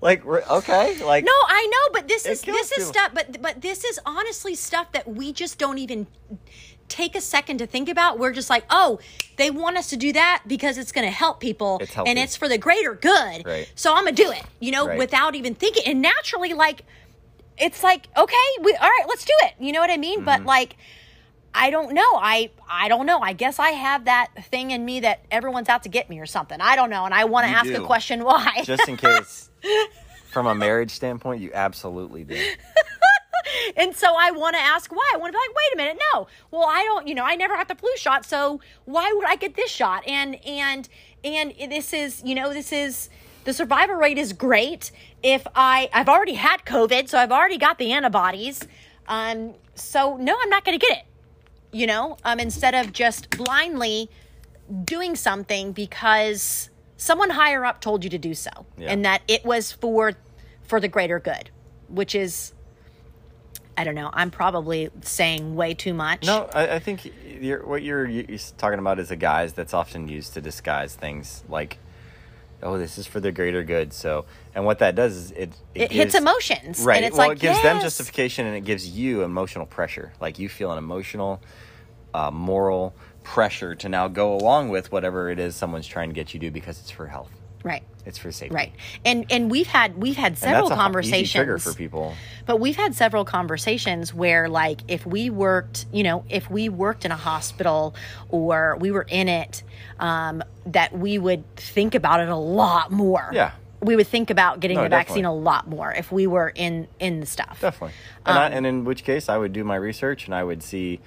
[0.00, 3.84] like okay, like No, I know, but this is this is stuff but but this
[3.84, 6.06] is honestly stuff that we just don't even
[6.88, 8.18] take a second to think about.
[8.18, 9.00] We're just like, "Oh,
[9.36, 12.36] they want us to do that because it's going to help people It's and it's
[12.36, 13.70] for the greater good." Right.
[13.74, 14.98] So I'm going to do it, you know, Right.
[14.98, 15.82] without even thinking.
[15.86, 16.82] And naturally like
[17.58, 20.18] it's like, "Okay, we all right, let's do it." You know what I mean?
[20.18, 20.26] Mm-hmm.
[20.26, 20.76] But like
[21.56, 22.02] I don't know.
[22.16, 23.18] I I don't know.
[23.20, 26.26] I guess I have that thing in me that everyone's out to get me or
[26.26, 26.60] something.
[26.60, 28.62] I don't know, and I want to ask a question why.
[28.64, 29.50] just in case.
[30.30, 32.36] From a marriage standpoint, you absolutely do.
[33.76, 35.10] And so I want to ask why.
[35.14, 36.26] I want to be like, wait a minute, no.
[36.50, 39.36] Well, I don't, you know, I never got the flu shot, so why would I
[39.36, 40.06] get this shot?
[40.06, 40.88] And and
[41.24, 43.08] and this is, you know, this is
[43.44, 44.90] the survival rate is great.
[45.22, 48.62] If I I've already had COVID, so I've already got the antibodies.
[49.08, 51.04] Um, so no, I'm not going to get it.
[51.76, 54.08] You know, um, instead of just blindly
[54.84, 58.92] doing something because someone higher up told you to do so, Yeah.
[58.92, 60.12] and that it was for
[60.62, 61.50] for the greater good,
[61.88, 62.54] which is
[63.76, 64.08] I don't know.
[64.14, 66.24] I'm probably saying way too much.
[66.24, 67.12] No, I, I think
[67.42, 71.44] you're, what you're, you're talking about is a guise that's often used to disguise things
[71.46, 71.76] like,
[72.62, 73.92] oh, this is for the greater good.
[73.92, 74.24] So,
[74.56, 76.96] and what that does is it it hits gives- emotions, Right.
[76.96, 80.12] And it's well, like it gives them justification and it gives you emotional pressure.
[80.20, 81.40] Like you feel an emotional,
[82.14, 86.32] uh, moral pressure to now go along with whatever it is someone's trying to get
[86.32, 87.30] you to do because it's for health.
[87.62, 87.82] Right.
[88.06, 88.54] It's for safety.
[88.54, 88.72] Right.
[89.04, 92.14] And and we've had we've had several that's a h- easy trigger conversations for people.
[92.46, 97.04] But we've had several conversations where, like, if we worked, you know, if we worked
[97.04, 97.96] in a hospital
[98.28, 99.64] or we were in it,
[99.98, 103.28] um, that we would think about it a lot more.
[103.32, 103.50] Yeah.
[103.82, 106.88] We would think about getting No, the vaccine a lot more if we were in
[106.98, 107.60] in the stuff.
[107.60, 107.94] Definitely.
[108.26, 110.62] And, Um, I, and in which case, I would do my research and I would
[110.62, 111.00] see,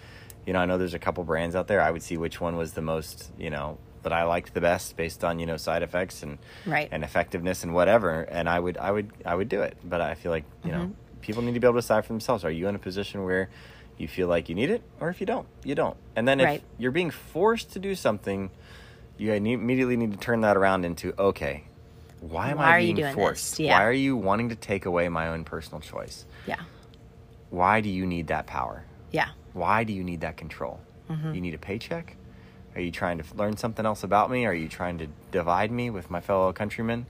[0.45, 1.81] you know, I know there's a couple brands out there.
[1.81, 4.95] I would see which one was the most, you know, that I liked the best
[4.95, 6.87] based on you know side effects and Right.
[6.91, 8.21] and effectiveness and whatever.
[8.21, 9.75] And I would I would I would do it.
[9.83, 10.83] But I feel like you Mm-hmm.
[10.83, 12.45] know people need to be able to decide for themselves.
[12.45, 13.49] Are you in a position where
[13.97, 15.97] you feel like you need it, or if you don't, you don't.
[16.15, 16.63] And then if Right.
[16.77, 18.49] you're being forced to do something,
[19.17, 21.65] you immediately need to turn that around into okay.
[22.21, 23.59] Why am Why I being forced?
[23.59, 23.77] Yeah.
[23.79, 26.25] Why are you wanting to take away my own personal choice?
[26.45, 26.61] Yeah.
[27.49, 28.83] why do you need that power?
[29.11, 29.29] Yeah.
[29.53, 30.79] Why do you need that control?
[31.09, 31.33] Mm-hmm.
[31.33, 32.15] You need a paycheck?
[32.75, 34.45] Are you trying to learn something else about me?
[34.45, 37.07] Are you trying to divide me with my fellow countrymen?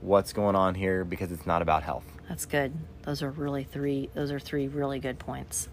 [0.00, 1.04] What's going on here?
[1.04, 2.04] Because it's not about health.
[2.28, 2.72] That's good.
[3.02, 4.08] Those are really three.
[4.14, 5.68] Those are three really good points.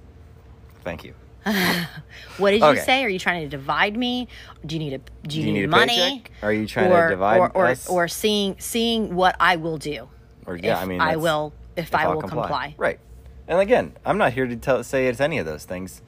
[0.83, 1.13] Thank you.
[2.37, 2.79] What did Okay.
[2.79, 3.03] you say?
[3.03, 4.27] Are you trying to divide me?
[4.65, 4.97] Do you need a?
[4.97, 5.03] Do
[5.37, 6.19] you, Do you need, need money?
[6.21, 6.31] paycheck?
[6.41, 7.87] Are you trying or, to divide or, or, us?
[7.89, 10.09] or seeing seeing what I will do?
[10.45, 12.75] Or yeah, I mean, I will if, I I'll will comply.
[12.77, 12.99] Right.
[13.47, 16.01] And again, I'm not here to tell, say it's any of those things,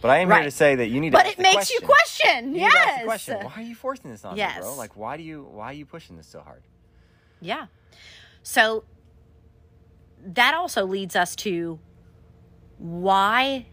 [0.00, 0.36] but I am Right.
[0.38, 1.28] here to say that you need But to.
[1.28, 2.54] ask it makes you question.
[2.54, 3.04] You ask the Yes.
[3.04, 3.38] question.
[3.44, 4.74] Why are you forcing this on me, bro?
[4.74, 5.46] Like, why do you?
[5.50, 6.62] Why are you pushing this so hard?
[7.40, 7.66] Yeah.
[8.42, 8.84] So
[10.24, 11.78] that also leads us to
[12.78, 13.66] why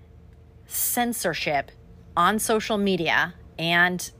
[0.68, 1.72] censorship
[2.18, 4.11] on social media and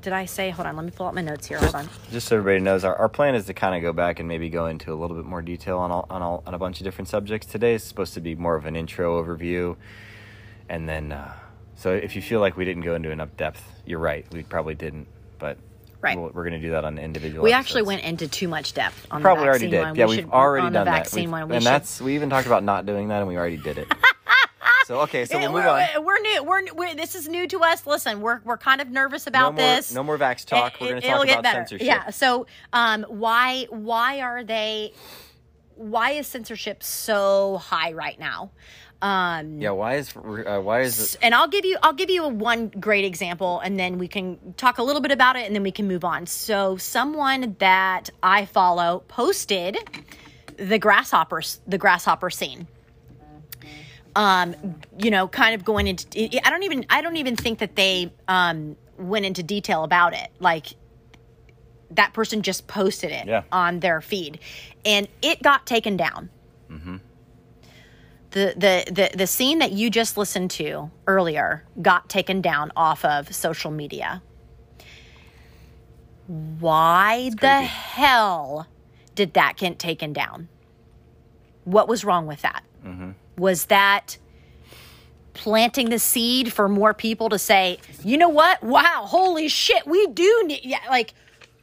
[0.00, 1.58] did I say hold on, let me pull out my notes here.
[1.58, 1.88] Hold on.
[2.12, 4.48] just so everybody knows, our, our plan is to kind of go back and maybe
[4.48, 6.84] go into a little bit more detail on all, on all on a bunch of
[6.84, 7.46] different subjects.
[7.48, 9.76] Today is supposed to be more of an intro overview,
[10.68, 11.32] and then uh,
[11.74, 14.74] so if you feel like we didn't go into enough depth, you're right, we probably
[14.76, 15.08] didn't,
[15.38, 15.58] but
[16.00, 16.16] Right.
[16.16, 17.42] we'll, we're going to do that on individual.
[17.42, 19.80] We actually went into too much depth on Probably the already vaccine did.
[19.88, 19.96] one.
[19.96, 20.94] Yeah, we we've should, already on done that.
[20.98, 21.48] vaccine We've- one.
[21.48, 23.78] We and should, that's we even talked about not doing that, and we already did
[23.78, 23.88] it.
[24.88, 25.80] So okay, so eh, we'll move we're, on.
[25.80, 26.42] Eh, we're new.
[26.44, 27.86] We're, we're this is new to us.
[27.86, 29.92] Listen, we're we're kind of nervous about no more, this.
[29.92, 30.74] No more Vax eh, talk.
[30.76, 31.58] It- we're going to talk get about better.
[31.58, 31.86] censorship.
[31.86, 32.08] Yeah.
[32.08, 34.94] So, um, why why are they?
[35.74, 38.50] Why is censorship so high right now?
[39.02, 41.18] Um, yeah, why is uh, why is it?
[41.20, 44.54] and I'll give you I'll give you a one great example and then we can
[44.56, 46.24] talk a little bit about it and then we can move on.
[46.24, 49.76] So someone that I follow posted
[50.56, 52.68] the grasshoppers the grasshopper scene.
[54.16, 54.54] Um
[54.98, 56.06] you know, kind of going into
[56.44, 60.28] I don't even I don't even think that they um went into detail about it.
[60.40, 60.66] Like
[61.90, 63.42] that person just posted it Yeah.
[63.50, 64.40] on their feed
[64.84, 66.28] and it got taken down
[68.30, 73.04] the, the the the scene that you just listened to earlier got taken down off
[73.06, 74.20] of social media.
[76.26, 78.66] Why the hell
[79.14, 80.48] did that get taken down?
[81.64, 82.62] What was wrong with that?
[83.38, 84.18] Was that
[85.34, 88.62] planting the seed for more people to say, you know what?
[88.62, 91.14] Wow, holy shit, we do need, yeah, like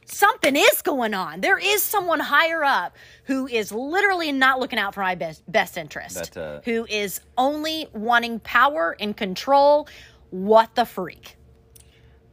[0.06, 1.42] something is going on.
[1.42, 2.96] There is someone higher up
[3.26, 7.20] who is literally not looking out for my best, best interest, That, uh, who is
[7.38, 9.88] only wanting power and control.
[10.30, 11.36] What the freak?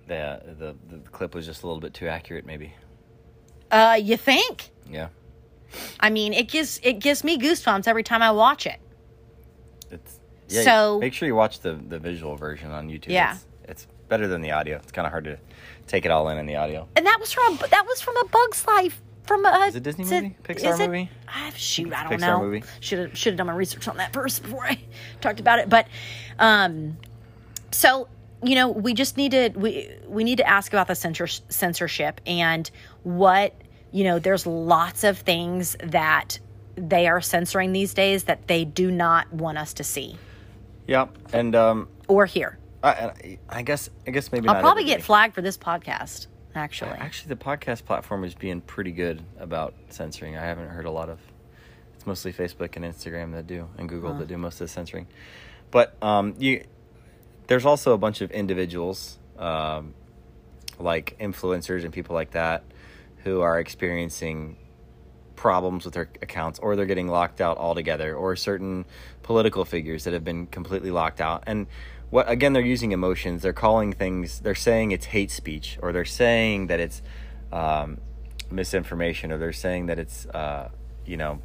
[0.06, 2.74] The, the the clip was just a little bit too accurate, maybe.
[3.70, 4.70] Uh, you think?
[4.90, 5.08] Yeah,
[6.00, 8.80] I mean, it gives it gives me goosebumps every time I watch it.
[10.52, 10.62] Yeah.
[10.62, 13.08] So- make sure you watch the the visual version on YouTube.
[13.10, 13.32] Yeah.
[13.34, 14.76] it's, it's better than the audio.
[14.76, 15.38] It's kind of hard to
[15.86, 16.88] take it all in in the audio.
[16.96, 19.66] And that was from a, that was from a Bug's Life from a.
[19.68, 20.36] Is it Disney movie?
[20.42, 21.10] Pixar is it- movie?
[21.28, 22.40] Ah, shoot, I don't Pixar know.
[22.40, 22.64] movie.
[22.80, 24.78] Should have should have done my research on that first before I
[25.20, 25.68] talked about it.
[25.68, 25.86] But,
[26.38, 26.96] um,
[27.70, 28.08] so
[28.44, 32.20] you know, we just need to we we need to ask about the censor, censorship
[32.26, 32.70] and
[33.04, 33.54] what
[33.92, 34.18] you know.
[34.18, 36.38] There's lots of things that
[36.74, 40.18] they are censoring these days that they do not want us to see
[40.86, 42.58] Yeah, and um, or here.
[42.82, 43.12] I,
[43.48, 46.26] I- guess I guess maybe I'll probably get flagged for this podcast.
[46.54, 50.36] Actually, Actually, the podcast platform is being pretty good about censoring.
[50.36, 51.18] I haven't heard a lot of.
[51.94, 55.06] It's mostly Facebook and Instagram that do, and Google that do most of the censoring.
[55.70, 56.64] But um, you,
[57.46, 59.94] there's also a bunch of individuals, um,
[60.78, 62.64] like influencers and people like that,
[63.24, 64.56] who are experiencing
[65.36, 68.84] problems with their accounts, or they're getting locked out altogether, or certain
[69.22, 71.44] political figures that have been completely locked out.
[71.46, 71.66] And
[72.10, 73.42] what again, they're using emotions.
[73.42, 74.40] They're calling things.
[74.40, 77.02] They're saying it's hate speech, or they're saying that it's
[77.52, 77.98] um,
[78.50, 80.70] misinformation, or they're saying that it's uh,
[81.06, 81.40] you know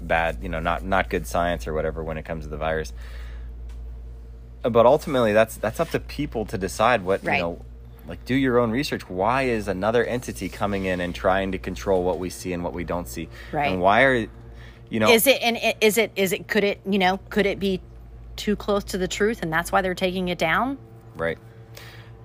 [0.00, 2.92] bad, you know, not not good science or whatever when it comes to the virus.
[4.62, 7.36] But ultimately, that's that's up to people to decide what Right.
[7.36, 7.64] you know.
[8.08, 9.08] Like, do your own research.
[9.08, 12.72] Why is another entity coming in and trying to control what we see and what
[12.72, 13.28] we don't see?
[13.52, 13.70] Right.
[13.70, 14.26] And why are,
[14.88, 17.44] you know, is it and it- is it is it could it you know could
[17.44, 17.80] it be
[18.36, 20.78] too close to the truth and that's why they're taking it down
[21.16, 21.36] right?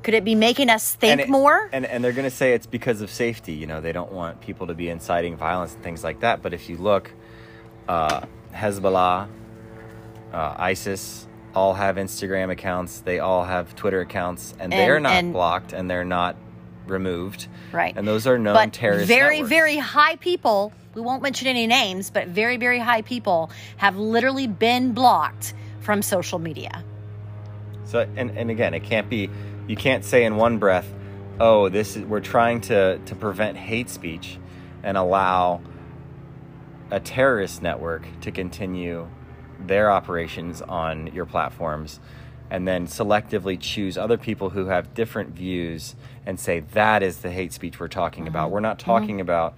[0.04, 2.54] could it be making us think and it- more And and they're going to say
[2.54, 3.52] it's because of safety.
[3.54, 6.42] You know, they don't want people to be inciting violence and things like that.
[6.42, 7.12] But if you look,
[7.90, 8.22] uh,
[8.54, 9.28] Hezbollah,
[10.34, 12.99] uh, ISIS, all have Instagram accounts.
[13.01, 16.36] They all have Twitter accounts, and, they're not and- blocked and they're not
[16.88, 17.47] removed.
[17.72, 19.08] right And those are known but terrorist.
[19.08, 19.49] very networks.
[19.49, 24.47] very high people we won't mention any names but very very high people have literally
[24.47, 26.84] been blocked from social media
[27.86, 29.30] So and and again, it can't be.
[29.68, 30.93] You can't say in one breath,
[31.39, 34.38] "Oh, this is we're trying to to prevent hate speech,"
[34.84, 35.62] and allow
[36.91, 39.08] a terrorist network to continue
[39.68, 41.99] their operations on your platforms,
[42.49, 45.95] and then selectively choose other people who have different views
[46.26, 48.51] and say that is the hate speech we're talking about.
[48.51, 49.55] We're not talking about,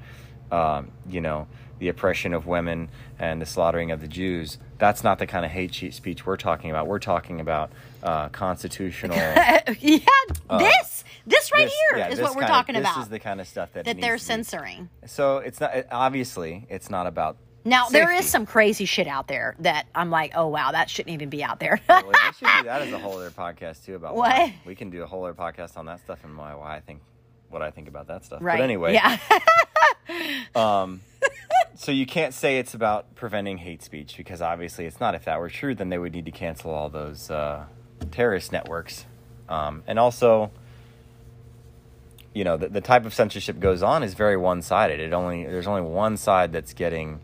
[0.51, 1.47] um, you know,
[1.79, 2.87] the oppression of women
[3.19, 4.57] and the slaughtering of the Jews.
[4.77, 6.87] That's not the kind of hate speech we're talking about.
[6.87, 9.15] We're talking about uh, constitutional.
[9.79, 9.99] yeah
[10.59, 13.19] this this right this- here yeah, is what we're kind of- talking this is the
[13.19, 17.37] kind of stuff that that they're censoring So it's not obviously it's not about.
[17.65, 21.13] Now there is some crazy shit out there that i'm like oh wow that shouldn't
[21.13, 23.95] even be out there Well, we should do that as a whole other podcast too
[23.95, 24.31] about What?
[24.31, 24.55] why.
[24.65, 27.01] We can do a whole other podcast on that stuff and why why I think
[27.49, 28.39] what I think about that stuff.
[28.41, 29.17] right But anyway, yeah
[30.55, 31.01] um,
[31.75, 35.15] so you can't say it's about preventing hate speech because obviously it's not.
[35.15, 37.65] If that were true, then they would need to cancel all those uh,
[38.11, 39.05] terrorist networks,
[39.49, 40.51] um, and also.
[42.33, 44.99] You know the, the type of censorship goes on is very one-sided.
[44.99, 47.21] It only there's only one side that's getting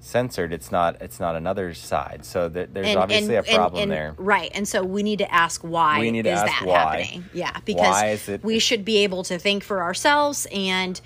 [0.00, 0.52] censored.
[0.52, 2.24] It's not it's not another side.
[2.24, 4.14] So that there's obviously a problem and- there.
[4.18, 4.50] Right.
[4.54, 6.78] And so we need to ask why We need to is ask that why.
[7.02, 7.24] happening?
[7.32, 11.00] Yeah, because it- we should be able to think for ourselves and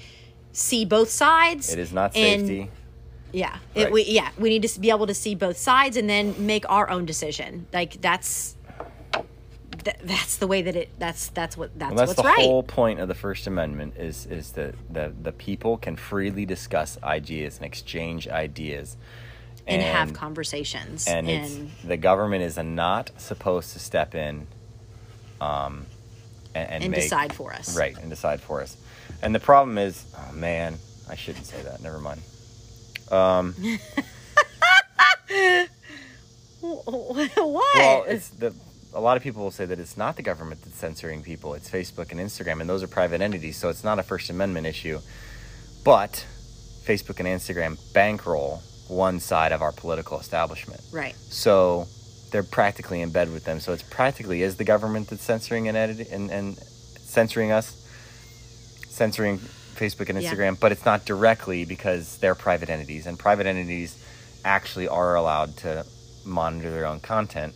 [0.52, 1.72] see both sides.
[1.72, 2.70] It is not and- safety.
[3.32, 3.56] Yeah.
[3.74, 6.68] It, we yeah, we need to be able to see both sides and then make
[6.70, 7.66] our own decision.
[7.72, 8.56] Like that's
[9.84, 12.44] th- that's the way that it that's that's what that's, Well, that's what's the right.
[12.46, 16.98] whole point of the First Amendment is is that the the people can freely discuss
[17.02, 18.96] ideas and exchange ideas,
[19.66, 24.46] and, have conversations and it's, the government is not supposed to step in
[25.40, 25.86] um,
[26.54, 27.76] and, and, and make, decide for us.
[27.76, 28.76] right and decide for us
[29.22, 30.76] and the problem is oh man
[31.08, 32.20] i shouldn't say that never mind
[33.10, 33.54] um,
[36.60, 37.30] what?
[37.76, 38.54] well it's the
[38.94, 41.70] a lot of people will say that it's not the government that's censoring people it's
[41.70, 44.98] facebook and instagram and those are private entities so it's not a first amendment issue
[45.84, 46.26] but
[46.84, 51.14] facebook and instagram bankroll one side of our political establishment right.
[51.14, 51.86] So
[52.32, 53.60] they're practically in bed with them.
[53.60, 57.76] So it's practically is the government that's censoring and editing and, and censoring us,
[58.88, 60.32] censoring Facebook and Yeah.
[60.32, 64.02] Instagram, but it's not directly because they're private entities, and private entities
[64.44, 65.84] actually are allowed to
[66.24, 67.54] monitor their own content.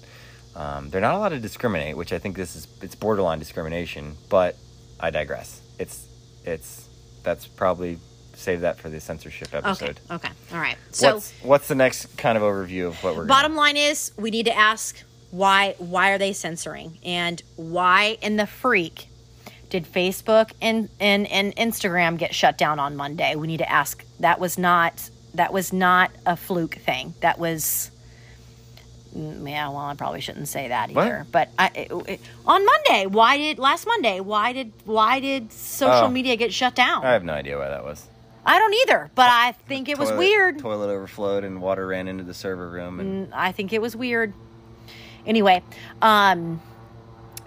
[0.57, 4.17] Um, they're not allowed to discriminate, which I think this is it's borderline discrimination.
[4.29, 4.57] But
[4.99, 5.61] I digress.
[5.79, 6.07] It's
[6.45, 6.89] it's
[7.23, 7.99] that's probably
[8.35, 10.01] save that for the censorship episode.
[10.11, 10.29] Okay.
[10.53, 10.77] All right.
[10.93, 14.13] So what's what's the next kind of overview of what we're gonna- bottom line is
[14.17, 19.09] we need to ask why why are they censoring and why in the freak
[19.69, 23.35] did Facebook and, and, and Instagram get shut down on Monday?
[23.35, 24.05] We need to ask.
[24.21, 27.13] That was not that was not a fluke thing.
[27.21, 27.91] That was
[29.15, 29.69] yeah.
[29.69, 31.07] Well, I probably shouldn't say that What?
[31.07, 31.27] either.
[31.31, 34.21] But I, it, it- on Monday, why did last Monday?
[34.21, 36.09] Why did why did social Oh.
[36.09, 37.05] media get shut down?
[37.05, 38.09] I have no idea why that was.
[38.45, 39.11] I don't either.
[39.15, 40.59] But I think it was Toilet- weird.
[40.61, 43.01] Toilet overflowed and water ran into the server room.
[43.01, 44.33] And I think it was weird.
[45.27, 45.63] Anyway,
[46.03, 46.61] um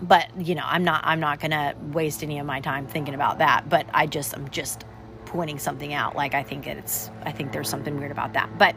[0.01, 3.13] but you know, I'm not I'm not going to waste any of my time thinking
[3.13, 4.85] about that, but I just I'm just
[5.25, 8.49] pointing something out like I think it's I think there's something weird about that.
[8.57, 8.75] But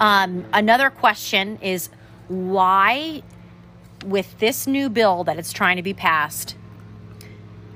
[0.00, 1.88] um another question is
[2.32, 3.22] why
[4.04, 6.56] with this new bill that it's trying to be passed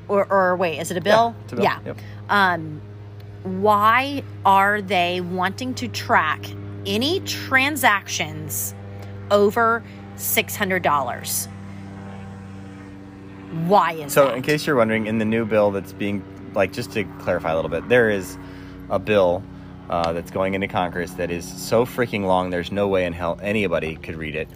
[0.09, 1.35] or or wait, is it a bill?
[1.45, 1.65] it's a bill.
[1.65, 1.81] Yeah.
[1.85, 1.99] Yep.
[2.29, 2.81] Um
[3.45, 6.45] why are they wanting to track
[6.85, 8.75] any transactions
[9.31, 9.85] over
[10.17, 11.49] $600?
[13.67, 14.37] Why is so, that?
[14.37, 17.57] in case you're wondering, in the new bill that's being like, just to clarify a
[17.57, 18.37] little bit, there is
[18.91, 19.45] a bill
[19.89, 22.51] uh, that's going into Congress that is so freaking long.
[22.51, 24.49] There's no way in hell anybody could read it.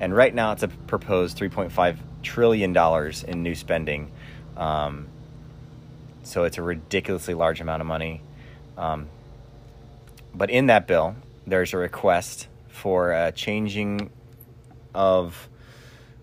[0.00, 4.10] And right now, it's a proposed 3.5 trillion dollars in new spending.
[4.56, 5.08] Um,
[6.22, 8.22] so it's a ridiculously large amount of money.
[8.76, 9.08] Um,
[10.34, 11.14] but in that bill,
[11.46, 14.10] there's a request for a changing
[14.94, 15.48] of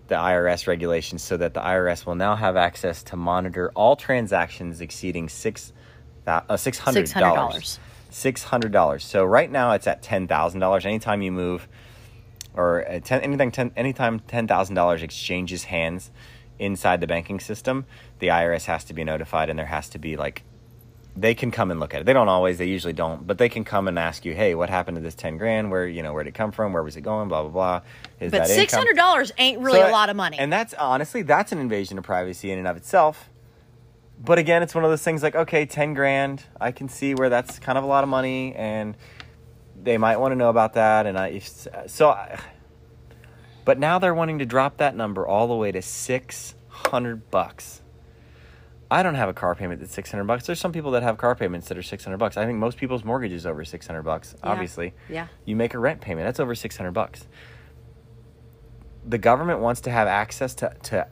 [0.08, 4.80] the IRS regulations so that the IRS will now have access to monitor all transactions
[4.80, 5.72] exceeding six
[6.26, 7.08] uh, six hundred
[8.12, 8.20] dollars.
[8.20, 9.04] Six hundred dollars.
[9.04, 10.86] So right now it's at ten thousand dollars.
[10.86, 11.68] Anytime you move,
[12.54, 16.10] or uh, ten, anything, ten, anytime ten thousand dollars exchanges hands
[16.58, 17.86] inside the banking system,
[18.18, 20.44] the IRS has to be notified, and there has to be like
[21.14, 22.04] they can come and look at it.
[22.04, 24.70] They don't always, they usually don't, but they can come and ask you, "Hey, what
[24.70, 25.70] happened to this 10 grand?
[25.70, 26.72] Where, you know, where did it come from?
[26.72, 27.28] Where was it going?
[27.28, 27.80] blah blah blah."
[28.20, 30.38] Is but that $600 ain't really So, a lot of money.
[30.38, 33.28] And that's honestly, that's an invasion of privacy in and of itself.
[34.24, 37.28] But again, it's one of those things like, okay, 10 grand, I can see where
[37.28, 38.96] that's kind of a lot of money and
[39.82, 42.38] they might want to know about that and I so I,
[43.64, 47.82] but now they're wanting to drop that number all the way to 600 bucks.
[48.92, 50.46] I don't have a car payment that's 600 bucks.
[50.46, 52.36] There's some people that have car payments that are 600 bucks.
[52.36, 54.92] I think most people's mortgage is over 600 bucks, obviously.
[55.08, 55.28] Yeah.
[55.46, 57.26] You make a rent payment, that's over 600 bucks.
[59.04, 61.08] The government wants to have access to, to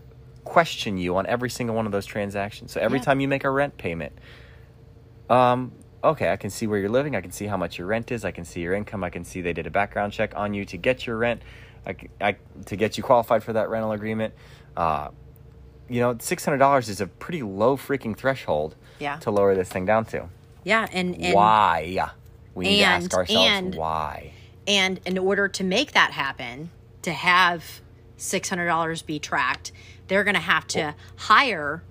[0.50, 2.72] question you on every single one of those transactions.
[2.72, 3.04] So every Yeah.
[3.04, 4.12] time you make a rent payment,
[5.28, 5.70] um,
[6.02, 7.14] okay, I can see where you're living.
[7.14, 8.24] I can see how much your rent is.
[8.24, 9.04] I can see your income.
[9.04, 11.40] I can see they did a background check on you to get your rent,
[11.86, 12.36] I, I-
[12.66, 14.34] to get you qualified for that rental agreement.
[14.76, 15.10] Uh,
[15.88, 18.74] you know, six hundred dollars is a pretty low freaking threshold.
[18.98, 19.16] Yeah.
[19.20, 20.28] To lower this thing down to.
[20.64, 22.10] yeah, and, and why?
[22.54, 24.32] We need to ask ourselves and- why.
[24.66, 26.70] And in order to make that happen,
[27.02, 27.80] to have
[28.18, 29.72] $600 be tracked,
[30.10, 31.82] they're going to have to hire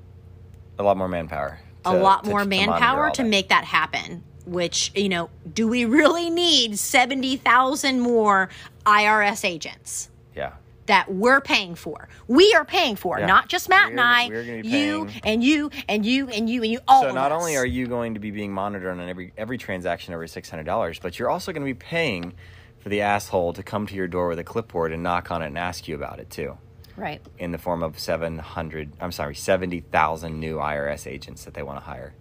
[0.77, 1.59] A lot more manpower.
[1.85, 3.29] a lot to- more to manpower to that.
[3.29, 4.23] make that happen.
[4.45, 8.49] Which, you know, do we really need 70,000 more
[8.85, 10.53] IRS agents Yeah.
[10.87, 12.09] that we're paying for?
[12.27, 13.27] We are paying for, Yeah.
[13.27, 16.63] not just Matt and We're- I, gonna be you and you and you and you
[16.63, 16.79] and you.
[16.87, 20.13] All So not only are you going to be being monitored on every every transaction
[20.13, 22.33] over six hundred dollars, but you're also going to be paying
[22.79, 25.47] for the asshole to come to your door with a clipboard and knock on it
[25.47, 26.57] and ask you about it too,
[26.99, 28.91] right, in the form of seven hundred.
[28.99, 32.13] I'm sorry, seventy thousand new IRS agents that they want to hire.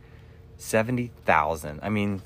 [0.57, 1.81] Seventy thousand.
[1.83, 2.23] I mean,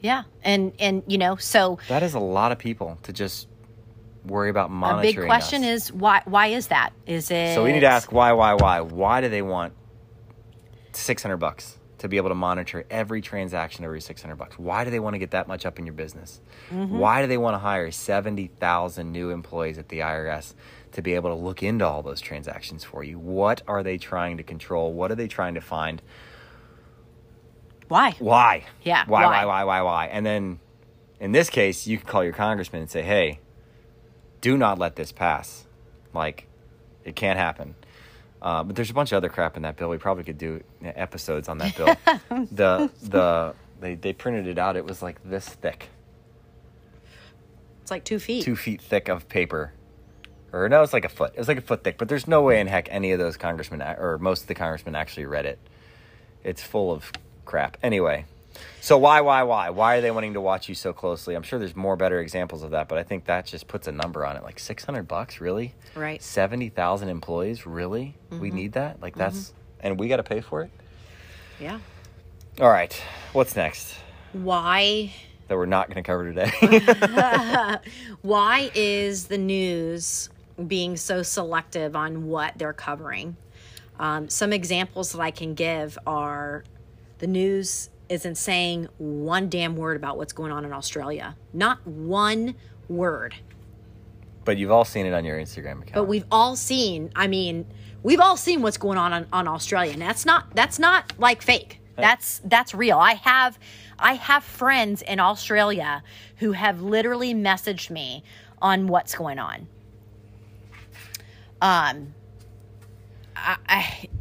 [0.00, 3.48] yeah, and and you know, so that is a lot of people to just
[4.24, 5.84] worry about a big question us.
[5.84, 6.22] is why?
[6.24, 6.90] Why is that?
[7.06, 8.80] Is it So we need to ask why, why, why?
[8.80, 9.72] Why do they want
[10.92, 11.78] six hundred bucks?
[11.98, 14.58] To be able to monitor every transaction every 600 bucks?
[14.58, 16.40] Why do they want to get that much up in your business?
[16.70, 16.98] Mm-hmm.
[16.98, 20.54] Why do they want to hire 70,000 new employees at the IRS
[20.92, 23.18] to be able to look into all those transactions for you?
[23.18, 24.92] What are they trying to control?
[24.92, 26.00] What are they trying to find?
[27.88, 28.14] Why?
[28.18, 28.64] Why?
[28.82, 29.44] Yeah, Why, why?
[29.44, 30.06] why, why, why, why?
[30.06, 30.60] And then
[31.20, 33.40] in this case, you can call your congressman and say, hey,
[34.40, 35.66] do not let this pass.
[36.14, 36.46] Like,
[37.04, 37.74] it can't happen.
[38.40, 39.88] Uh, but there's a bunch of other crap in that bill.
[39.88, 41.96] We probably could do episodes on that bill.
[42.52, 44.76] the the they, they printed it out.
[44.76, 45.88] It was like this thick,
[47.82, 48.44] It's like two feet.
[48.44, 49.72] two feet thick of paper,
[50.52, 51.32] or no, it's like a foot.
[51.34, 51.98] It was like a foot thick.
[51.98, 54.94] But there's no way in heck any of those congressmen or most of the congressmen
[54.94, 55.58] actually read it.
[56.44, 57.10] It's full of
[57.44, 57.76] crap.
[57.82, 58.24] Anyway,
[58.80, 61.34] so why, why, why, why are they wanting to watch you so closely?
[61.34, 63.92] I'm sure there's more better examples of that, but I think that just puts a
[63.92, 64.42] number on it.
[64.42, 65.74] Like 600 bucks, really?
[65.94, 66.22] Right.
[66.22, 68.16] 70,000 employees, really?
[68.30, 69.00] We need that?
[69.02, 70.70] Like that's, and we got to pay for it?
[71.60, 71.78] Yeah.
[72.60, 72.92] All right.
[73.32, 73.94] What's next
[74.32, 75.12] Why?
[75.48, 77.78] that we're not going to cover today?
[78.22, 80.28] Why is the news
[80.66, 83.36] being so selective on what they're covering?
[83.98, 86.64] Um, some examples that I can give are
[87.18, 91.36] the news isn't saying one damn word about what's going on in Australia.
[91.52, 92.54] Not one
[92.88, 93.34] word.
[94.44, 95.92] but you've all seen it on your Instagram account.
[95.94, 97.66] But we've all seen, I mean,
[98.02, 99.92] we've all seen what's going on on, on Australia.
[99.92, 101.80] And that's not that's not like fake.
[101.96, 102.96] That's that's real.
[102.98, 103.58] I have
[103.98, 106.02] I have friends in Australia
[106.36, 108.22] who have literally messaged me
[108.62, 109.66] on what's going on.
[111.60, 112.14] Um
[113.38, 113.56] I,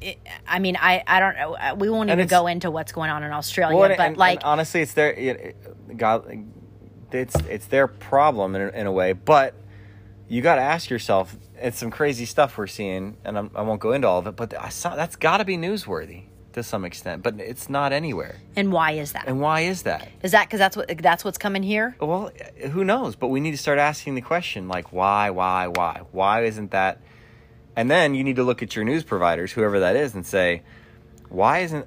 [0.02, 1.56] I, I mean, I, I don't know.
[1.56, 4.08] Uh, We won't And even go into what's going on in Australia, Well, and- but
[4.08, 6.46] and- like, honestly, it's their it, God,
[7.12, 9.14] it's it's their problem in, a- in a way.
[9.14, 9.54] But
[10.28, 11.36] you got to ask yourself.
[11.60, 14.36] It's some crazy stuff we're seeing, and I'm, I won't go into all of it.
[14.36, 17.24] But I saw that's got to be newsworthy to some extent.
[17.24, 18.36] But it's not anywhere.
[18.56, 19.28] and why is that?
[19.28, 20.08] And why is that?
[20.22, 21.96] Is that because that's what that's what's coming here?
[22.00, 22.32] Well,
[22.72, 23.16] who knows?
[23.16, 26.02] But we need to start asking the question like, why, why, why?
[26.12, 27.02] Why isn't that?
[27.78, 30.64] And then you need to look at your news providers, whoever that is, and say,
[31.30, 31.86] why isn't,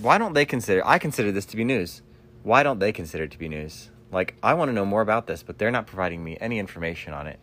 [0.00, 2.02] why don't they consider, I consider this to be news.
[2.44, 3.90] Why don't they consider it to be news?
[4.12, 7.12] Like, I want to know more about this, but they're not providing me any information
[7.12, 7.40] on it.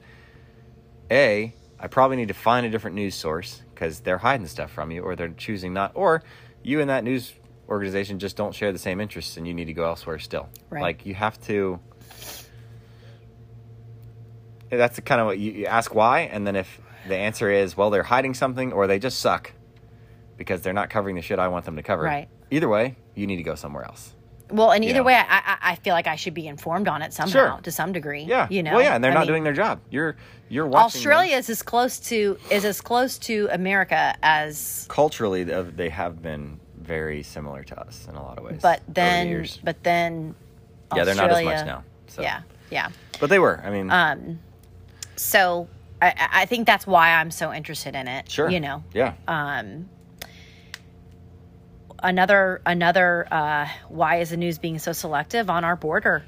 [1.11, 4.89] A, I probably need to find a different news source because they're hiding stuff from
[4.91, 6.23] you or they're choosing not, or
[6.63, 7.33] you and that news
[7.67, 10.47] organization just don't share the same interests and you need to go elsewhere still.
[10.69, 10.81] Right.
[10.81, 11.79] Like, you have to
[14.69, 17.75] that's the kind of what you, you ask why, and then if the answer is
[17.77, 19.51] well, they're hiding something or they just suck
[20.37, 22.03] because they're not covering the shit I want them to cover.
[22.03, 22.27] Right.
[22.49, 24.13] Either way, you need to go somewhere else.
[24.49, 25.01] Well, and either Yeah.
[25.03, 27.59] way, I, I I feel like I should be informed on it somehow Sure.
[27.63, 28.23] to some degree.
[28.23, 28.47] Yeah.
[28.49, 28.73] you know.
[28.73, 29.79] Well, yeah, and they're I not mean, doing their job.
[29.89, 30.17] You're
[30.49, 30.99] you're watching.
[31.01, 31.11] them.
[31.11, 36.59] Australia is as close to is as close to America as, culturally they have been
[36.77, 38.59] very similar to us in a lot of ways.
[38.61, 40.35] but over the then but then.
[40.95, 41.83] yeah, they're not as much now.
[42.07, 42.21] So.
[42.21, 42.89] Yeah, yeah.
[43.21, 43.61] but they were.
[43.63, 44.39] I mean, Um,
[45.15, 45.69] So
[46.01, 48.29] I I think that's why I'm so interested in it.
[48.31, 48.49] sure.
[48.49, 48.83] You know.
[48.93, 49.13] Yeah.
[49.27, 49.89] Um.
[52.03, 56.23] Another another uh, why is the news being so selective on our border?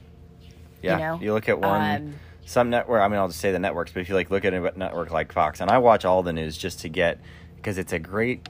[0.84, 2.13] Yeah, know, you look at one um,
[2.45, 3.01] some network.
[3.01, 5.09] I mean, I'll just say the networks, but if you like look at a network
[5.09, 7.19] like Fox, and I watch all the news just to get
[7.55, 8.49] because it's a great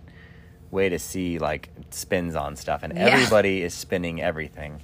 [0.70, 3.06] way to see like spins on stuff, and Yeah.
[3.06, 4.82] everybody is spinning everything.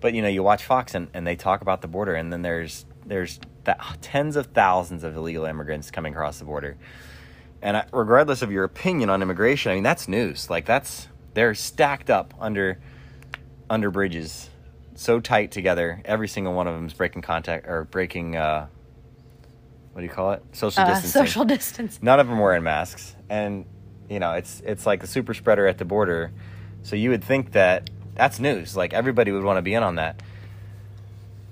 [0.00, 2.42] But you know, you watch Fox, and, and they talk about the border, and then
[2.42, 6.76] there's there's th- tens of thousands of illegal immigrants coming across the border,
[7.60, 10.50] and I, regardless of your opinion on immigration, I mean that's news.
[10.50, 12.78] Like that's they're stacked up under
[13.70, 14.50] under bridges
[14.94, 16.02] so tight together.
[16.04, 18.36] Every single one of them is breaking contact or breaking.
[18.36, 18.66] Uh,
[19.92, 20.42] what do you call it?
[20.52, 21.26] Social Uh, distancing.
[21.26, 21.98] social distance.
[22.02, 23.64] None of them wearing masks, and
[24.08, 26.32] you know it's it's like a super spreader at the border.
[26.82, 28.76] So you would think that that's news.
[28.76, 30.20] Like everybody would want to be in on that.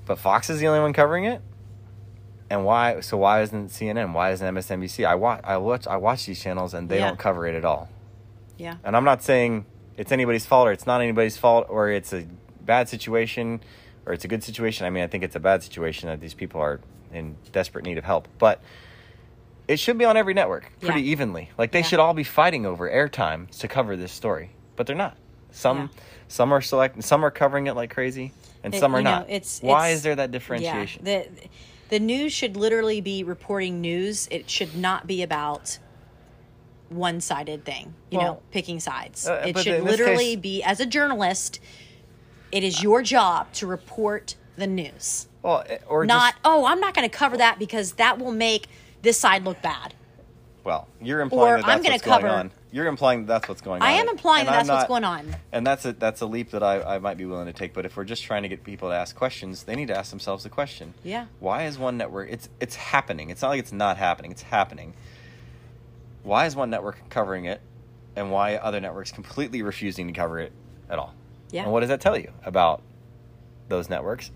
[0.06, 1.40] But Fox is the only one covering it.
[2.50, 3.00] And why?
[3.00, 4.12] So why isn't CNN?
[4.12, 5.06] Why isn't MSNBC?
[5.06, 5.40] I watch.
[5.44, 5.86] I watch.
[5.86, 7.06] I watch these channels, and they Yeah.
[7.08, 7.88] don't cover it at all.
[8.58, 8.74] Yeah.
[8.84, 9.64] And I'm not saying
[9.96, 12.26] it's anybody's fault or it's not anybody's fault or it's a
[12.60, 13.60] bad situation
[14.04, 14.84] or it's a good situation.
[14.84, 16.80] I mean, I think it's a bad situation that these people are
[17.12, 18.26] in desperate need of help.
[18.38, 18.60] But
[19.68, 21.12] it should be on every network pretty Yeah.
[21.12, 21.50] evenly.
[21.56, 21.84] Like they Yeah.
[21.86, 25.16] should all be fighting over airtime to cover this story, but they're not.
[25.52, 25.90] Some
[26.28, 28.32] some are select some are covering it like crazy
[28.62, 29.30] and It- some are you know, not.
[29.30, 31.02] it's- Why it's- is there that differentiation?
[31.06, 31.28] Yeah, the
[31.90, 34.28] the news should literally be reporting news.
[34.30, 35.78] It should not be about
[36.88, 37.94] one sided thing.
[38.10, 39.28] You know, picking sides.
[39.28, 41.60] uh, it should literally case- be as a journalist.
[42.50, 46.80] It is your job to report the news, well, eh, or not just, oh I'm
[46.80, 48.66] not going to cover that because that will make
[49.02, 49.94] this side look bad.
[50.64, 52.50] well, you're implying or that that's I'm gonna what's going cover- on.
[52.72, 53.88] You're implying that that's what's going on.
[53.88, 55.34] I am implying that that's what's going on.
[55.52, 57.74] And that's a that's a leap that I, I might be willing to take.
[57.74, 60.10] But if we're just trying to get people to ask questions, they need to ask
[60.10, 60.94] themselves the question.
[61.02, 61.26] Yeah.
[61.40, 62.30] Why is one network?
[62.30, 63.30] It's it's happening.
[63.30, 64.30] It's not like it's not happening.
[64.30, 64.94] It's happening.
[66.22, 67.60] Why is one network covering it,
[68.14, 70.52] and why other networks completely refusing to cover it
[70.88, 71.14] at all?
[71.50, 71.64] Yeah.
[71.64, 72.82] And what does that tell you about
[73.68, 74.30] those networks?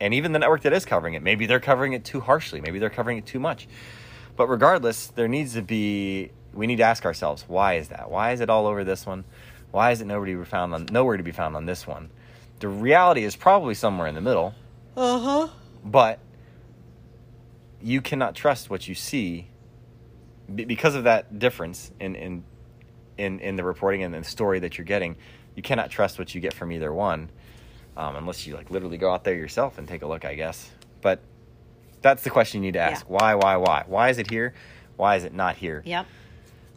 [0.00, 2.60] And even the network that is covering it, maybe they're covering it too harshly.
[2.60, 3.68] Maybe they're covering it too much.
[4.36, 6.30] But regardless, there needs to be.
[6.54, 8.10] We need to ask ourselves, why is that?
[8.10, 9.24] Why is it all over this one?
[9.70, 12.10] Why is it nobody found on nowhere to be found on this one?
[12.60, 14.54] The reality is probably somewhere in the middle.
[14.96, 15.48] Uh huh.
[15.84, 16.20] But
[17.82, 19.48] you cannot trust what you see
[20.54, 22.44] because of that difference in in
[23.18, 25.16] in in the reporting and the story that you're getting.
[25.54, 27.30] You cannot trust what you get from either one,
[27.96, 30.70] um, unless you like literally go out there yourself and take a look, I guess.
[31.00, 31.20] But
[32.00, 33.12] that's the question you need to ask: Yeah.
[33.12, 33.34] Why?
[33.34, 33.56] Why?
[33.56, 33.84] Why?
[33.86, 34.54] Why is it here?
[34.96, 35.82] Why is it not here?
[35.84, 36.06] Yep.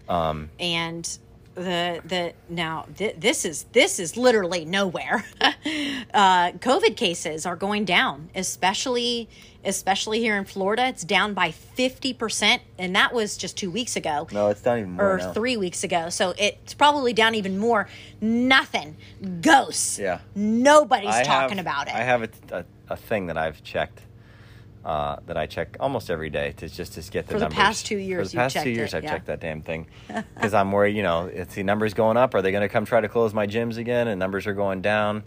[0.09, 1.17] Um, and
[1.55, 5.25] the the now th- this is this is literally nowhere.
[5.41, 9.27] uh, COVID cases are going down, especially
[9.65, 10.85] especially here in Florida.
[10.87, 14.27] It's down by fifty percent, and that was just two weeks ago.
[14.31, 15.33] no, it's down even more Or now.
[15.33, 17.87] three weeks ago, so it's probably down even more.
[18.21, 18.95] Nothing,
[19.41, 19.97] ghosts.
[19.97, 20.19] Yeah.
[20.35, 21.95] nobody's I talking have- about it.
[21.95, 24.01] I have a, a, a thing that I've checked.
[24.87, 27.57] Uh, that I check almost every day to just to get the For the numbers.
[27.57, 28.29] past two years.
[28.29, 29.87] For the past two years, it, I've checked that damn thing
[30.33, 30.95] because I'm worried.
[30.95, 33.33] You know, if the numbers going up, are they going to come try to close
[33.33, 34.07] my gyms again?
[34.07, 35.25] And numbers are going down,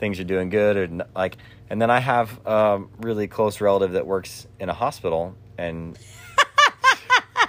[0.00, 1.36] things are doing good, or like.
[1.70, 5.96] And then I have a really close relative that works in a hospital, and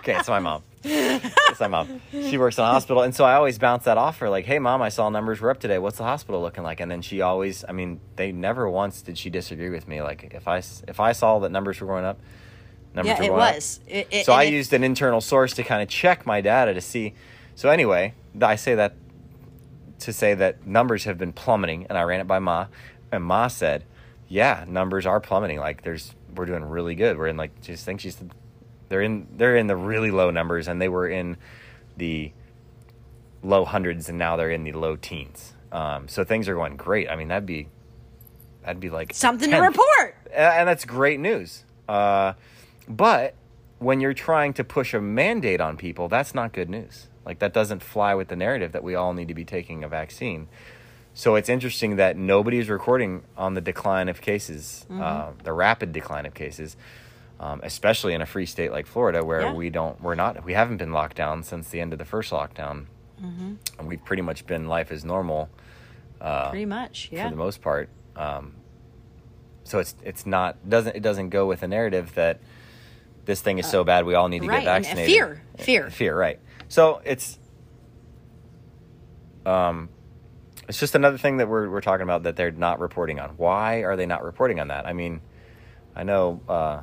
[0.08, 0.64] okay, it's my mom.
[0.84, 2.01] It's my mom.
[2.12, 4.60] She works in a hospital, and so I always bounce that off her, like, "Hey,
[4.60, 5.80] mom, I saw numbers were up today.
[5.80, 9.18] What's the hospital looking like?" And then she always, I mean, they never once did
[9.18, 10.01] she disagree with me.
[10.01, 12.20] Like, if I if I saw that numbers were going up,
[12.93, 13.55] numbers yeah, were it going up.
[13.55, 13.80] was.
[13.88, 16.74] It- it- So I it- used an internal source to kind of check my data
[16.74, 17.14] to see.
[17.55, 18.93] So anyway, I say that
[19.99, 22.68] to say that numbers have been plummeting, and I ran it by Ma,
[23.12, 23.84] and Ma said,
[24.28, 25.60] "Yeah, numbers are plummeting.
[25.60, 27.18] Like there's we're doing really good.
[27.18, 28.18] We're in like just think she's
[28.90, 31.38] they're in they're in the really low numbers, and they were in
[31.96, 32.32] the
[33.44, 35.54] low hundreds, and now they're in the low teens.
[35.72, 37.10] Um, so things are going great.
[37.10, 37.68] I mean, that'd be
[38.64, 40.16] that'd be like something to report.
[40.34, 41.64] and that's great news.
[41.88, 42.34] Uh,
[42.88, 43.36] but
[43.80, 47.08] when you're trying to push a mandate on people, that's not good news.
[47.26, 49.88] Like that doesn't fly with the narrative that we all need to be taking a
[49.88, 50.48] vaccine.
[51.14, 55.92] So it's interesting that nobody is recording on the decline of cases, uh, the rapid
[55.92, 56.78] decline of cases,
[57.40, 59.54] um, especially in a free state like Florida, where Yeah.
[59.54, 62.32] we don't, we're not, we haven't been locked down since the end of the first
[62.32, 62.86] lockdown,
[63.22, 63.58] and
[63.88, 65.50] we've pretty much been life as normal
[66.50, 67.26] Pretty much, yeah.
[67.26, 67.90] for the most part.
[68.16, 68.56] Um,
[69.64, 72.40] so it's it's not doesn't it doesn't go with the narrative that
[73.26, 75.12] this thing is so bad we all need to right, get uh, vaccinated.
[75.12, 75.90] fear, fear.
[75.92, 76.40] fear, right?
[76.70, 77.38] So it's
[79.46, 79.90] um,
[80.68, 83.32] it's just another thing that we're we're talking about that they're not reporting on.
[83.38, 84.86] Why are they not reporting on that?
[84.86, 85.22] I mean,
[85.96, 86.82] I know uh,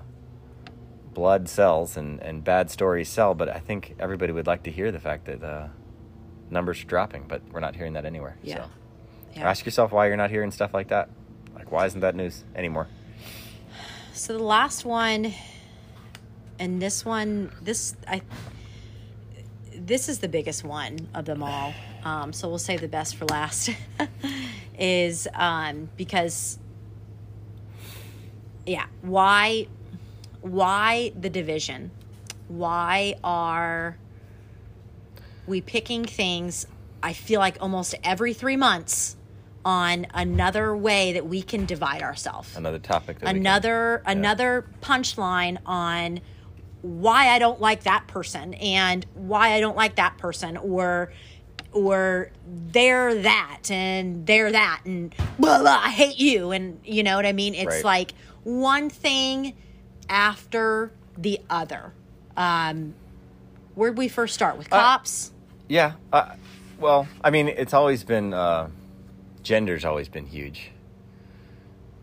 [1.15, 4.93] blood sells and and bad stories sell, but I think everybody would like to hear
[4.93, 5.69] the fact that uh,
[6.51, 8.37] numbers are dropping, but we're not hearing that anywhere.
[8.43, 8.65] Yeah.
[8.65, 8.71] So.
[9.35, 9.51] Yeah.
[9.51, 11.09] Ask yourself why you're not hearing stuff like that.
[11.55, 12.89] Like, why isn't that news anymore?
[14.13, 15.33] So the last one,
[16.59, 18.23] and this one, this I,
[19.77, 21.75] this is the biggest one of them all.
[22.05, 23.71] Um, so we'll save the best for last.
[24.79, 26.59] is um, because,
[28.67, 29.69] yeah, why,
[30.45, 31.91] why the division?
[32.49, 33.97] Why are
[35.47, 36.67] we picking things?
[37.03, 39.17] I feel like almost every three months
[39.65, 43.21] on another way that we can divide ourselves Another topic.
[43.21, 46.21] That we can- another another punchline on
[46.83, 51.11] why I don't like that person and why I don't like that person or
[51.73, 57.17] or they're that and they're that and blah, blah, I hate you and you know
[57.17, 57.85] what I mean it's Right.
[57.85, 59.55] like one thing
[60.09, 61.93] after the other
[62.37, 62.95] um
[63.75, 65.33] where'd we first start with cops
[65.69, 65.93] Yeah.
[66.13, 66.35] Uh,
[66.79, 68.69] well, I mean, it's always been uh,
[69.43, 70.71] gender's always been huge.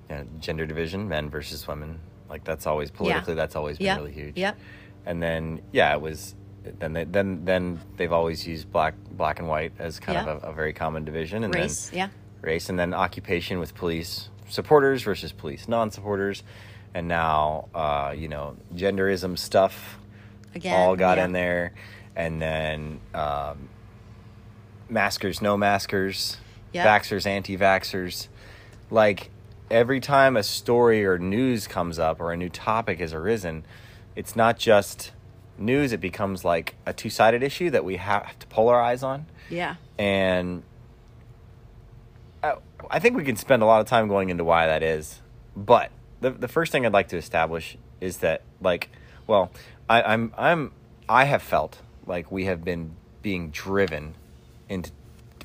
[0.10, 2.00] You know, gender division, men versus women.
[2.30, 3.36] Like that's always politically.
[3.36, 3.98] That's always been Yep.
[3.98, 4.38] really huge.
[4.38, 4.58] Yep.
[5.06, 6.36] And then yeah, it was.
[6.80, 10.32] Then they, then then they've always used black black and white as kind Yeah.
[10.32, 11.44] of a, a very common division.
[11.44, 12.10] And race then, yeah
[12.42, 16.42] race and then occupation with police supporters versus police non-supporters
[16.94, 19.98] and now uh, you know genderism stuff
[20.56, 21.26] again all got yeah.
[21.26, 21.74] in there
[22.16, 23.70] and then um,
[24.90, 26.38] maskers no maskers
[26.74, 26.88] Yep.
[26.88, 28.30] vaxxers anti-vaxxers
[28.90, 29.30] like
[29.70, 33.66] every time a story or news comes up or a new topic has arisen
[34.16, 35.12] it's not just
[35.62, 39.26] news, it becomes like a two sided issue that we have to polarize on.
[39.50, 39.76] Yeah.
[39.98, 40.64] And
[42.44, 42.56] I,
[42.90, 45.22] I think we can spend a lot of time going into why that is.
[45.56, 48.90] But the, the first thing I'd like to establish is that, like,
[49.28, 49.52] well,
[49.90, 50.72] I, I'm, I'm,
[51.10, 52.92] I have felt like we have been
[53.22, 54.16] being driven
[54.70, 54.92] into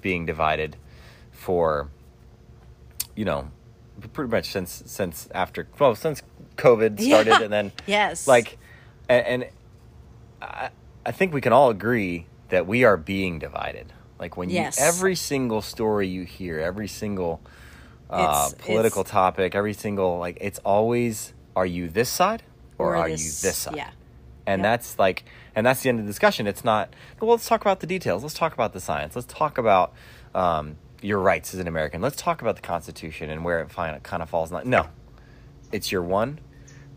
[0.00, 0.76] being divided
[1.32, 1.88] for,
[3.14, 3.50] you know,
[4.12, 6.22] pretty much since since after well since
[6.56, 7.42] COVID started Yeah.
[7.42, 8.26] and then Yes.
[8.28, 8.58] like
[9.08, 9.46] and, and
[10.42, 10.68] I,
[11.04, 13.92] I think we can all agree that we are being divided.
[14.18, 14.78] Like when Yes.
[14.78, 17.40] you every single story you hear, every single
[18.10, 22.42] uh, It's- political it's- topic, every single like it's always are you this side
[22.78, 23.76] or, Or are this- you this side?
[23.76, 23.90] yeah.
[24.46, 24.64] And Yep.
[24.64, 25.24] that's like
[25.56, 26.46] and that's the end of the discussion.
[26.46, 28.22] It's not well let's talk about the details.
[28.22, 29.16] Let's talk about the science.
[29.16, 29.92] Let's talk about
[30.34, 32.00] um, your rights as an American.
[32.02, 33.70] Let's talk about the Constitution and where it
[34.02, 34.52] kind of falls.
[34.52, 34.68] in.
[34.70, 34.86] No,
[35.72, 36.38] it's your one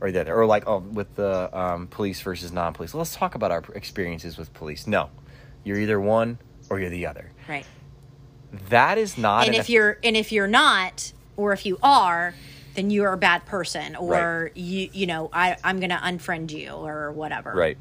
[0.01, 0.35] or the other.
[0.35, 2.93] Or like oh, with the um, police versus non-police.
[2.93, 4.87] Let's talk about our experiences with police.
[4.87, 5.09] No,
[5.63, 6.37] you're either one
[6.69, 7.31] or you're the other.
[7.47, 7.65] Right.
[8.69, 9.45] That is not.
[9.45, 12.33] and an if you're and if you're not or if you are
[12.75, 14.57] then you're a bad person or Right.
[14.57, 17.77] you you know I, i'm gonna unfriend you or whatever Right.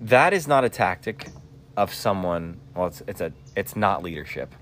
[0.00, 1.28] That is not a tactic
[1.76, 2.58] of someone.
[2.74, 4.52] Well, it's it's a it's not leadership.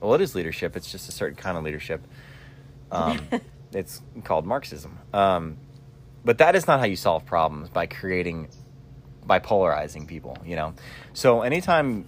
[0.00, 0.76] Well, it is leadership.
[0.76, 2.02] It's just a certain kind of leadership.
[2.92, 3.20] Um,
[3.72, 4.98] it's called Marxism.
[5.14, 5.56] Um,
[6.24, 8.48] but that is not how you solve problems by creating
[9.24, 10.36] by polarizing people.
[10.44, 10.74] You know.
[11.14, 12.04] So anytime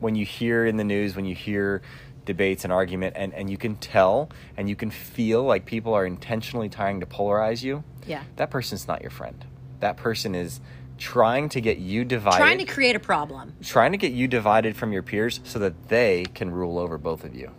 [0.00, 1.82] when you hear in the news, when you hear
[2.24, 6.06] debates and argument, and and you can tell and you can feel like people are
[6.06, 7.84] intentionally trying to polarize you.
[8.06, 8.22] Yeah.
[8.36, 9.44] That person's not your friend.
[9.80, 10.60] That person is
[10.96, 14.76] trying to get you divided trying to create a problem trying to get you divided
[14.76, 17.50] from your peers so that they can rule over both of you.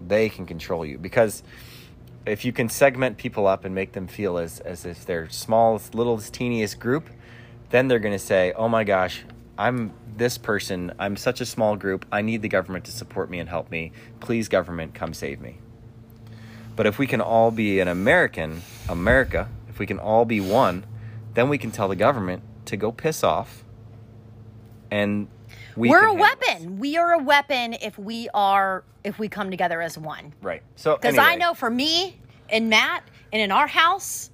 [0.00, 1.42] They can control you because
[2.24, 5.94] if you can segment people up and make them feel as as if they're smallest,
[5.94, 7.10] littlest, teeniest group,
[7.70, 9.24] then they're going to say, "Oh my gosh,
[9.60, 10.92] I'm this person.
[10.98, 12.06] I'm such a small group.
[12.10, 13.92] I need the government to support me and help me.
[14.20, 15.58] Please, government, come save me."
[16.76, 20.86] But if we can all be an American, America, if we can all be one,
[21.34, 23.64] then we can tell the government to go piss off.
[24.90, 25.28] And
[25.76, 29.80] we are a weapon we are a weapon if we are if we come together
[29.80, 30.62] as one Right.
[30.76, 34.30] So because i know for me and matt and in our house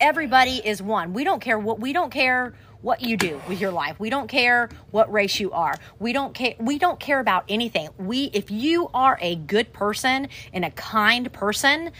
[0.00, 3.72] everybody is one we don't care what we don't care what you do with your
[3.72, 7.44] life we don't care what race you are we don't care we don't care about
[7.48, 11.90] anything we if you are a good person and a kind person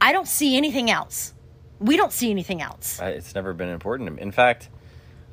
[0.00, 1.32] i don't see anything else
[1.78, 4.20] we don't see anything else it's never been important to me.
[4.20, 4.68] In fact,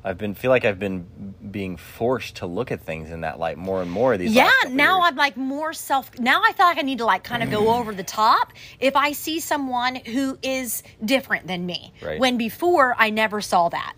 [0.06, 3.58] I've been feel like I've been being forced to look at things in that light
[3.58, 4.32] more and more these.
[4.32, 5.08] yeah now years.
[5.08, 7.62] i'm like more self now i feel like i need to like kind of go
[7.62, 7.78] mm.
[7.78, 12.20] over the top if i see someone who is different than me Right.
[12.20, 13.94] when before i never saw that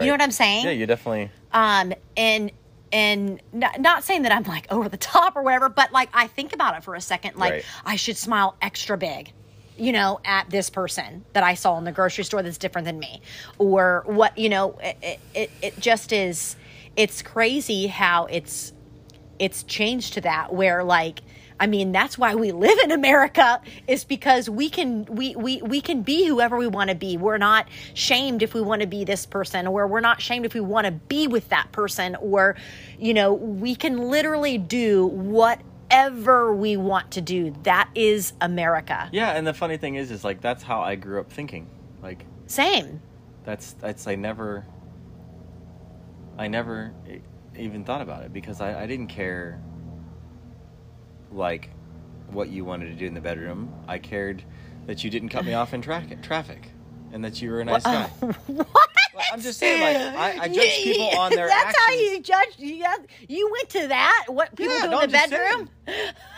[0.00, 1.30] you know what i'm saying Yeah, you definitely.
[1.52, 2.50] um and
[2.92, 6.26] and not, not saying that i'm like over the top or whatever but like i
[6.26, 7.64] think about it for a second like Right.
[7.84, 9.32] i should smile extra big
[9.76, 12.98] you know at this person that i saw in the grocery store that's different than
[12.98, 13.20] me
[13.58, 16.56] or what you know it it, it just is
[16.96, 18.72] it's crazy how it's
[19.38, 21.20] it's changed to that where like
[21.60, 25.80] I mean that's why we live in America is because we can we we we
[25.80, 27.16] can be whoever we want to be.
[27.16, 30.54] We're not shamed if we want to be this person or we're not shamed if
[30.54, 32.56] we want to be with that person or
[32.98, 37.54] you know, we can literally do whatever we want to do.
[37.62, 39.08] That is America.
[39.12, 41.68] Yeah, and the funny thing is, is like that's how I grew up thinking.
[42.02, 43.00] Like Same.
[43.44, 44.64] that's that's I never.
[46.38, 46.94] I never
[47.56, 49.60] even thought about it because I, I didn't care.
[51.32, 51.70] Like,
[52.30, 53.72] what you wanted to do in the bedroom.
[53.86, 54.42] I cared
[54.86, 56.70] that you didn't cut me off in tra- traffic,
[57.12, 58.04] and that you were a nice guy.
[58.46, 58.68] what?
[59.14, 59.96] Well, I'm just saying, like
[60.38, 61.86] I, I judge people on their That's actions.
[61.86, 62.54] how you judge.
[62.58, 62.84] You,
[63.28, 64.26] you went to that.
[64.28, 65.70] What people Yeah, do no, in the bedroom?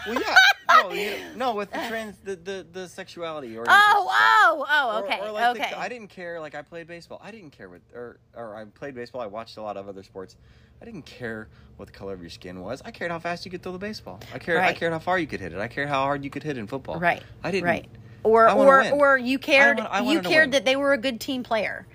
[0.07, 0.35] Well, yeah,
[0.83, 4.80] no, you, no, with the trans, the the, the sexuality oh, or Oh, oh, oh.
[5.05, 5.75] Okay, Or, or like the- okay.
[5.75, 6.41] I didn't care.
[6.41, 7.21] Like I played baseball.
[7.23, 9.21] I didn't care what, or or I played baseball.
[9.21, 10.37] I watched a lot of other sports.
[10.83, 12.81] I didn't care what the color of your skin was.
[12.85, 14.19] I cared how fast you could throw the baseball.
[14.35, 14.59] I cared.
[14.61, 15.59] I cared how far you could hit it.
[15.59, 16.99] I cared how hard you could hit in football.
[16.99, 17.23] Right.
[17.45, 17.65] I didn't.
[17.65, 17.89] Right.
[18.23, 18.93] Or or win.
[18.93, 21.87] or you cared I want- I you cared that they were a good team player.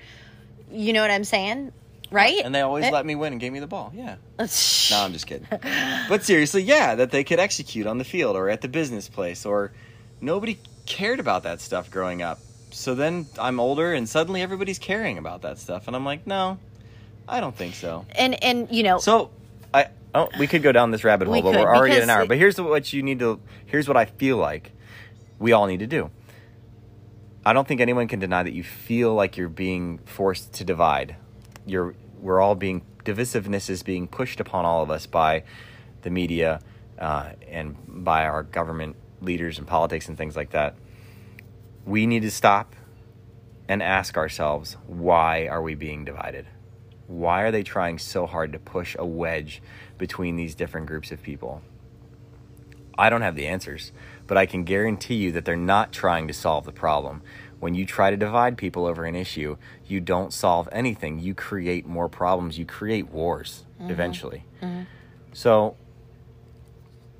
[0.72, 1.72] You know what I'm saying?
[2.12, 2.42] Right?
[2.44, 3.92] And they always Eh, let me win and gave me the ball.
[3.96, 4.16] Yeah.
[4.92, 5.48] No, I'm just kidding.
[6.08, 9.46] but seriously, yeah, that they could execute on the field or at the business place
[9.46, 9.72] or
[10.22, 12.40] nobody cared about that stuff growing up.
[12.76, 16.58] So then I'm older and suddenly everybody's caring about that stuff and I'm like, "No,
[17.28, 19.32] I don't think so." And and you know So
[19.74, 22.04] I oh, we could go down this rabbit hole, We but could, we're already at
[22.04, 22.24] an hour.
[22.24, 24.72] it- But here's what you need to here's what I feel like
[25.40, 26.12] we all need to do.
[27.46, 31.16] I don't think anyone can deny that you feel like you're being forced to divide.
[31.66, 35.44] You're we're all being divisiveness is being pushed upon all of us by
[36.02, 36.60] the media
[37.00, 40.76] uh, and by our government leaders and politics and things like that.
[41.86, 42.76] We need to stop
[43.68, 46.48] and ask ourselves why are we being divided?
[47.08, 49.62] Why are they trying so hard to push a wedge
[49.98, 51.62] between these different groups of people?
[52.98, 53.92] I don't have the answers,
[54.26, 57.22] but I can guarantee you that they're not trying to solve the problem.
[57.60, 61.20] When you try to divide people over an issue, you don't solve anything.
[61.20, 62.58] You create more problems.
[62.58, 63.92] You create wars mm-hmm.
[63.92, 64.46] eventually.
[64.62, 64.84] Mm-hmm.
[65.34, 65.76] So,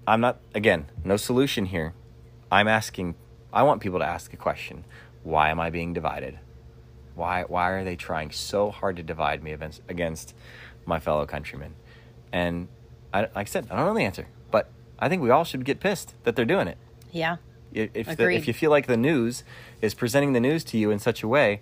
[0.08, 1.94] I'm not, again, no solution here.
[2.52, 3.16] I'm asking,
[3.56, 4.84] I want people to ask a question
[5.24, 6.38] Why am I being divided?
[7.16, 10.36] Why, why are they trying so hard to divide me against, against
[10.86, 11.74] my fellow countrymen?
[12.34, 12.68] And
[13.14, 15.64] I, like I said, I don't know the answer, but I think we all should
[15.64, 16.78] get pissed that they're doing it.
[17.14, 17.38] Yeah.
[17.74, 19.44] If, the, if you feel like the news
[19.82, 21.62] is presenting the news to you in such a way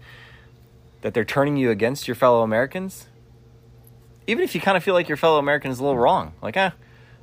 [1.02, 3.08] that they're turning you against your fellow Americans,
[4.26, 6.58] even if you kind of feel like your fellow American is a little wrong, like,
[6.58, 6.72] eh,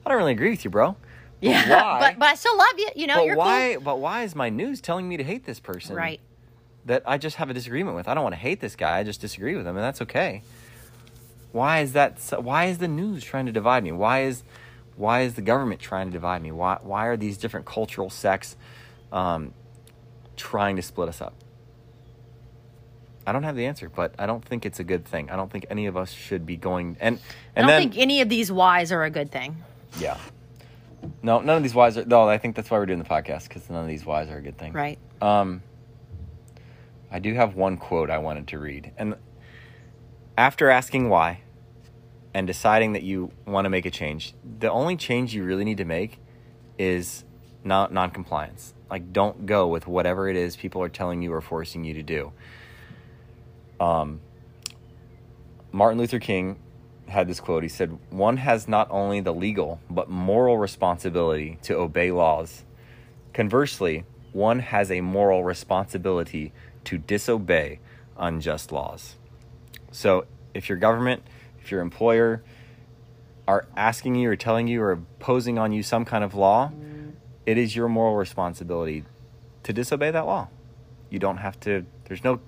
[0.05, 0.97] I don't really agree with you, bro.
[1.43, 1.71] But Yeah.
[1.71, 2.01] why?
[2.01, 2.89] But but I still love you.
[2.97, 3.77] You know, but you're why?
[3.79, 5.97] But why is my news telling me to hate this person?
[5.97, 6.21] Right.
[6.87, 8.09] That I just have a disagreement with.
[8.09, 8.99] I don't want to hate this guy.
[8.99, 10.43] I just disagree with him, and that's okay.
[11.53, 12.21] Why is that?
[12.21, 13.93] So, why is the news trying to divide me?
[13.93, 14.43] Why is
[14.97, 16.53] why is the government trying to divide me?
[16.53, 18.57] Why why are these different cultural sects
[19.13, 19.53] um,
[20.37, 21.35] trying to split us up?
[23.27, 25.31] I don't have the answer, but I don't think it's a good thing.
[25.31, 27.21] I don't think any of us should be going and I
[27.57, 29.57] and don't then think any of these whys are a good thing.
[29.99, 30.17] yeah.
[31.23, 32.05] No, none of these whys are.
[32.05, 34.39] No, I think that's why we're doing the podcast because none of these whys are
[34.39, 34.73] a good thing.
[34.73, 34.99] Right.
[35.21, 35.63] Um,
[37.11, 38.93] I do have one quote I wanted to read.
[38.97, 39.17] And
[40.39, 41.41] after asking why
[42.33, 45.79] and deciding that you want to make a change, the only change you really need
[45.79, 46.19] to make
[46.79, 47.25] is
[47.65, 48.75] not non-compliance.
[48.91, 52.03] Like don't go with whatever it is people are telling you or forcing you to
[52.03, 52.33] do.
[53.79, 54.21] Um
[55.73, 56.59] Martin Luther King
[57.11, 57.63] had this quote.
[57.63, 62.65] He said, "One has not only the legal but moral responsibility to obey laws.
[63.35, 66.53] Conversely, one has a moral responsibility
[66.85, 67.81] to disobey
[68.17, 69.17] unjust laws."
[69.93, 71.23] So, if your government,
[71.61, 72.43] if your employer
[73.47, 76.71] are asking you or telling you or imposing on you some kind of law,
[77.47, 79.05] it is your moral responsibility
[79.65, 80.49] to disobey that law.
[81.09, 82.41] You don't have to there's no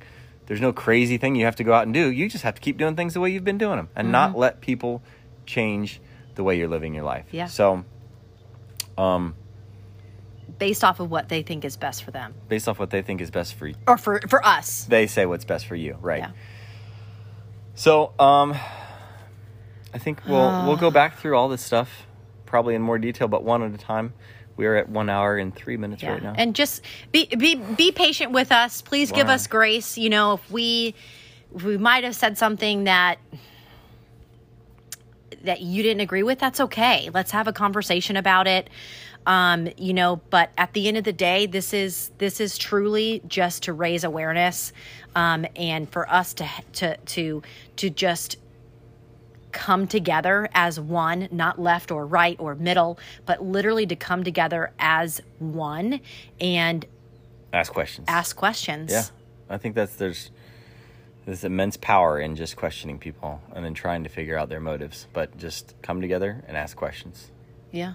[0.47, 2.11] there's no crazy thing you have to go out and do.
[2.11, 4.37] You just have to keep doing things the way you've been doing them and not
[4.37, 5.03] let people
[5.47, 6.01] change
[6.35, 7.27] the way you're living your life.
[7.31, 7.47] Yeah.
[7.47, 7.85] So,
[8.99, 9.35] um
[10.59, 12.35] Based off of what they think is best for them.
[12.49, 14.85] based off what they think is best for you, Or for for us.
[14.85, 16.21] they say what's best for you, right?
[16.21, 16.31] Yeah.
[17.75, 18.55] So, um,
[19.95, 22.07] I think we'll we'll go back through all this stuff
[22.47, 24.13] probably in more detail, but one at a time.
[24.57, 26.13] We are at one hour and three minutes Yeah.
[26.13, 26.35] right now.
[26.37, 28.83] And just be be be patient with us.
[28.83, 29.97] Please give us grace.
[29.99, 30.95] You know, if we
[31.55, 33.19] if we might have said something that
[35.45, 37.11] that you didn't agree with, that's okay.
[37.13, 38.71] Let's have a conversation about it.
[39.27, 43.23] Um, you know, but at the end of the day, this is this is truly
[43.27, 44.73] just to raise awareness,
[45.15, 47.43] um, and for us to to to
[47.77, 48.37] to just
[49.53, 54.73] come together as one, not left or right or middle, but literally to come together
[54.79, 56.01] as one
[56.41, 56.85] and
[57.53, 58.07] Ask questions.
[58.09, 58.91] ask questions.
[58.91, 59.05] Yeah,
[59.51, 60.31] I think that's there's
[61.27, 65.07] there's immense power in just questioning people and then trying to figure out their motives.
[65.13, 67.31] But just come together and ask questions.
[67.71, 67.93] Yeah.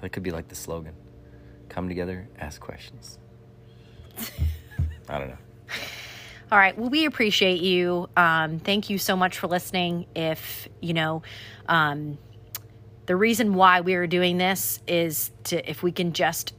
[0.00, 0.94] That could be like the slogan:
[1.68, 3.18] "Come together, ask questions."
[5.08, 5.38] I don't know.
[6.52, 6.76] All right.
[6.76, 8.10] Well, we appreciate you.
[8.14, 10.04] Um, thank you so much for listening.
[10.14, 11.22] If, you know,
[11.66, 12.18] um,
[13.06, 16.52] the reason why we are doing this is to, if we can just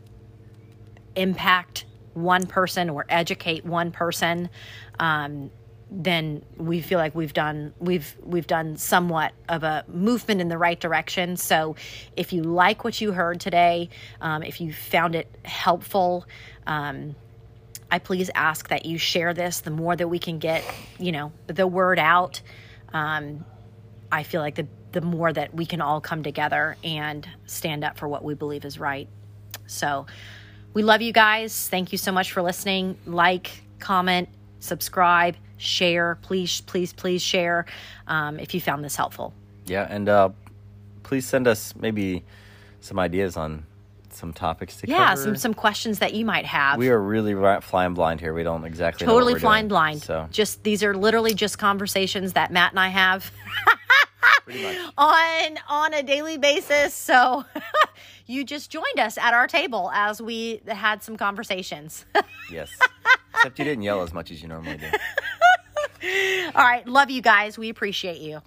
[1.15, 1.85] impact
[2.15, 4.49] one person or educate one person,
[4.97, 5.51] um,
[5.91, 10.57] then we feel like we've done we've we've done somewhat of a movement in the
[10.57, 11.37] right direction.
[11.37, 11.75] So,
[12.17, 13.89] if you like what you heard today,
[14.21, 16.25] um, if you found it helpful,
[16.65, 17.15] um,
[17.93, 19.61] I please ask that you share this.
[19.61, 20.63] The more that we can get,
[20.97, 22.41] you know, the word out,
[22.91, 23.45] um,
[24.11, 27.99] I feel like the the more that we can all come together and stand up
[27.99, 29.07] for what we believe is right.
[29.67, 30.07] So,
[30.73, 31.69] we love you guys.
[31.69, 32.97] Thank you so much for listening.
[33.05, 34.27] Like, comment,
[34.59, 36.17] subscribe, share.
[36.23, 37.67] Please, please, please share
[38.07, 39.35] um, if you found this helpful.
[39.65, 40.29] Yeah, and uh,
[41.03, 42.23] please send us maybe
[42.81, 43.67] some ideas on
[44.13, 45.21] some topics to Yeah, cover.
[45.21, 46.77] some some questions that you might have.
[46.77, 48.33] We are really ri- flying blind here.
[48.33, 50.01] We don't exactly totally flying doing, blind.
[50.03, 53.31] So Just these are literally just conversations that Matt and I have.
[54.47, 54.77] much.
[54.97, 56.93] on on a daily basis.
[56.93, 57.45] So
[58.25, 62.05] you just joined us at our table as we had some conversations.
[62.51, 62.69] Yes.
[63.35, 64.87] Except you didn't yell as much as you normally do.
[66.55, 66.85] All right.
[66.87, 67.57] Love you guys.
[67.57, 68.41] We appreciate you.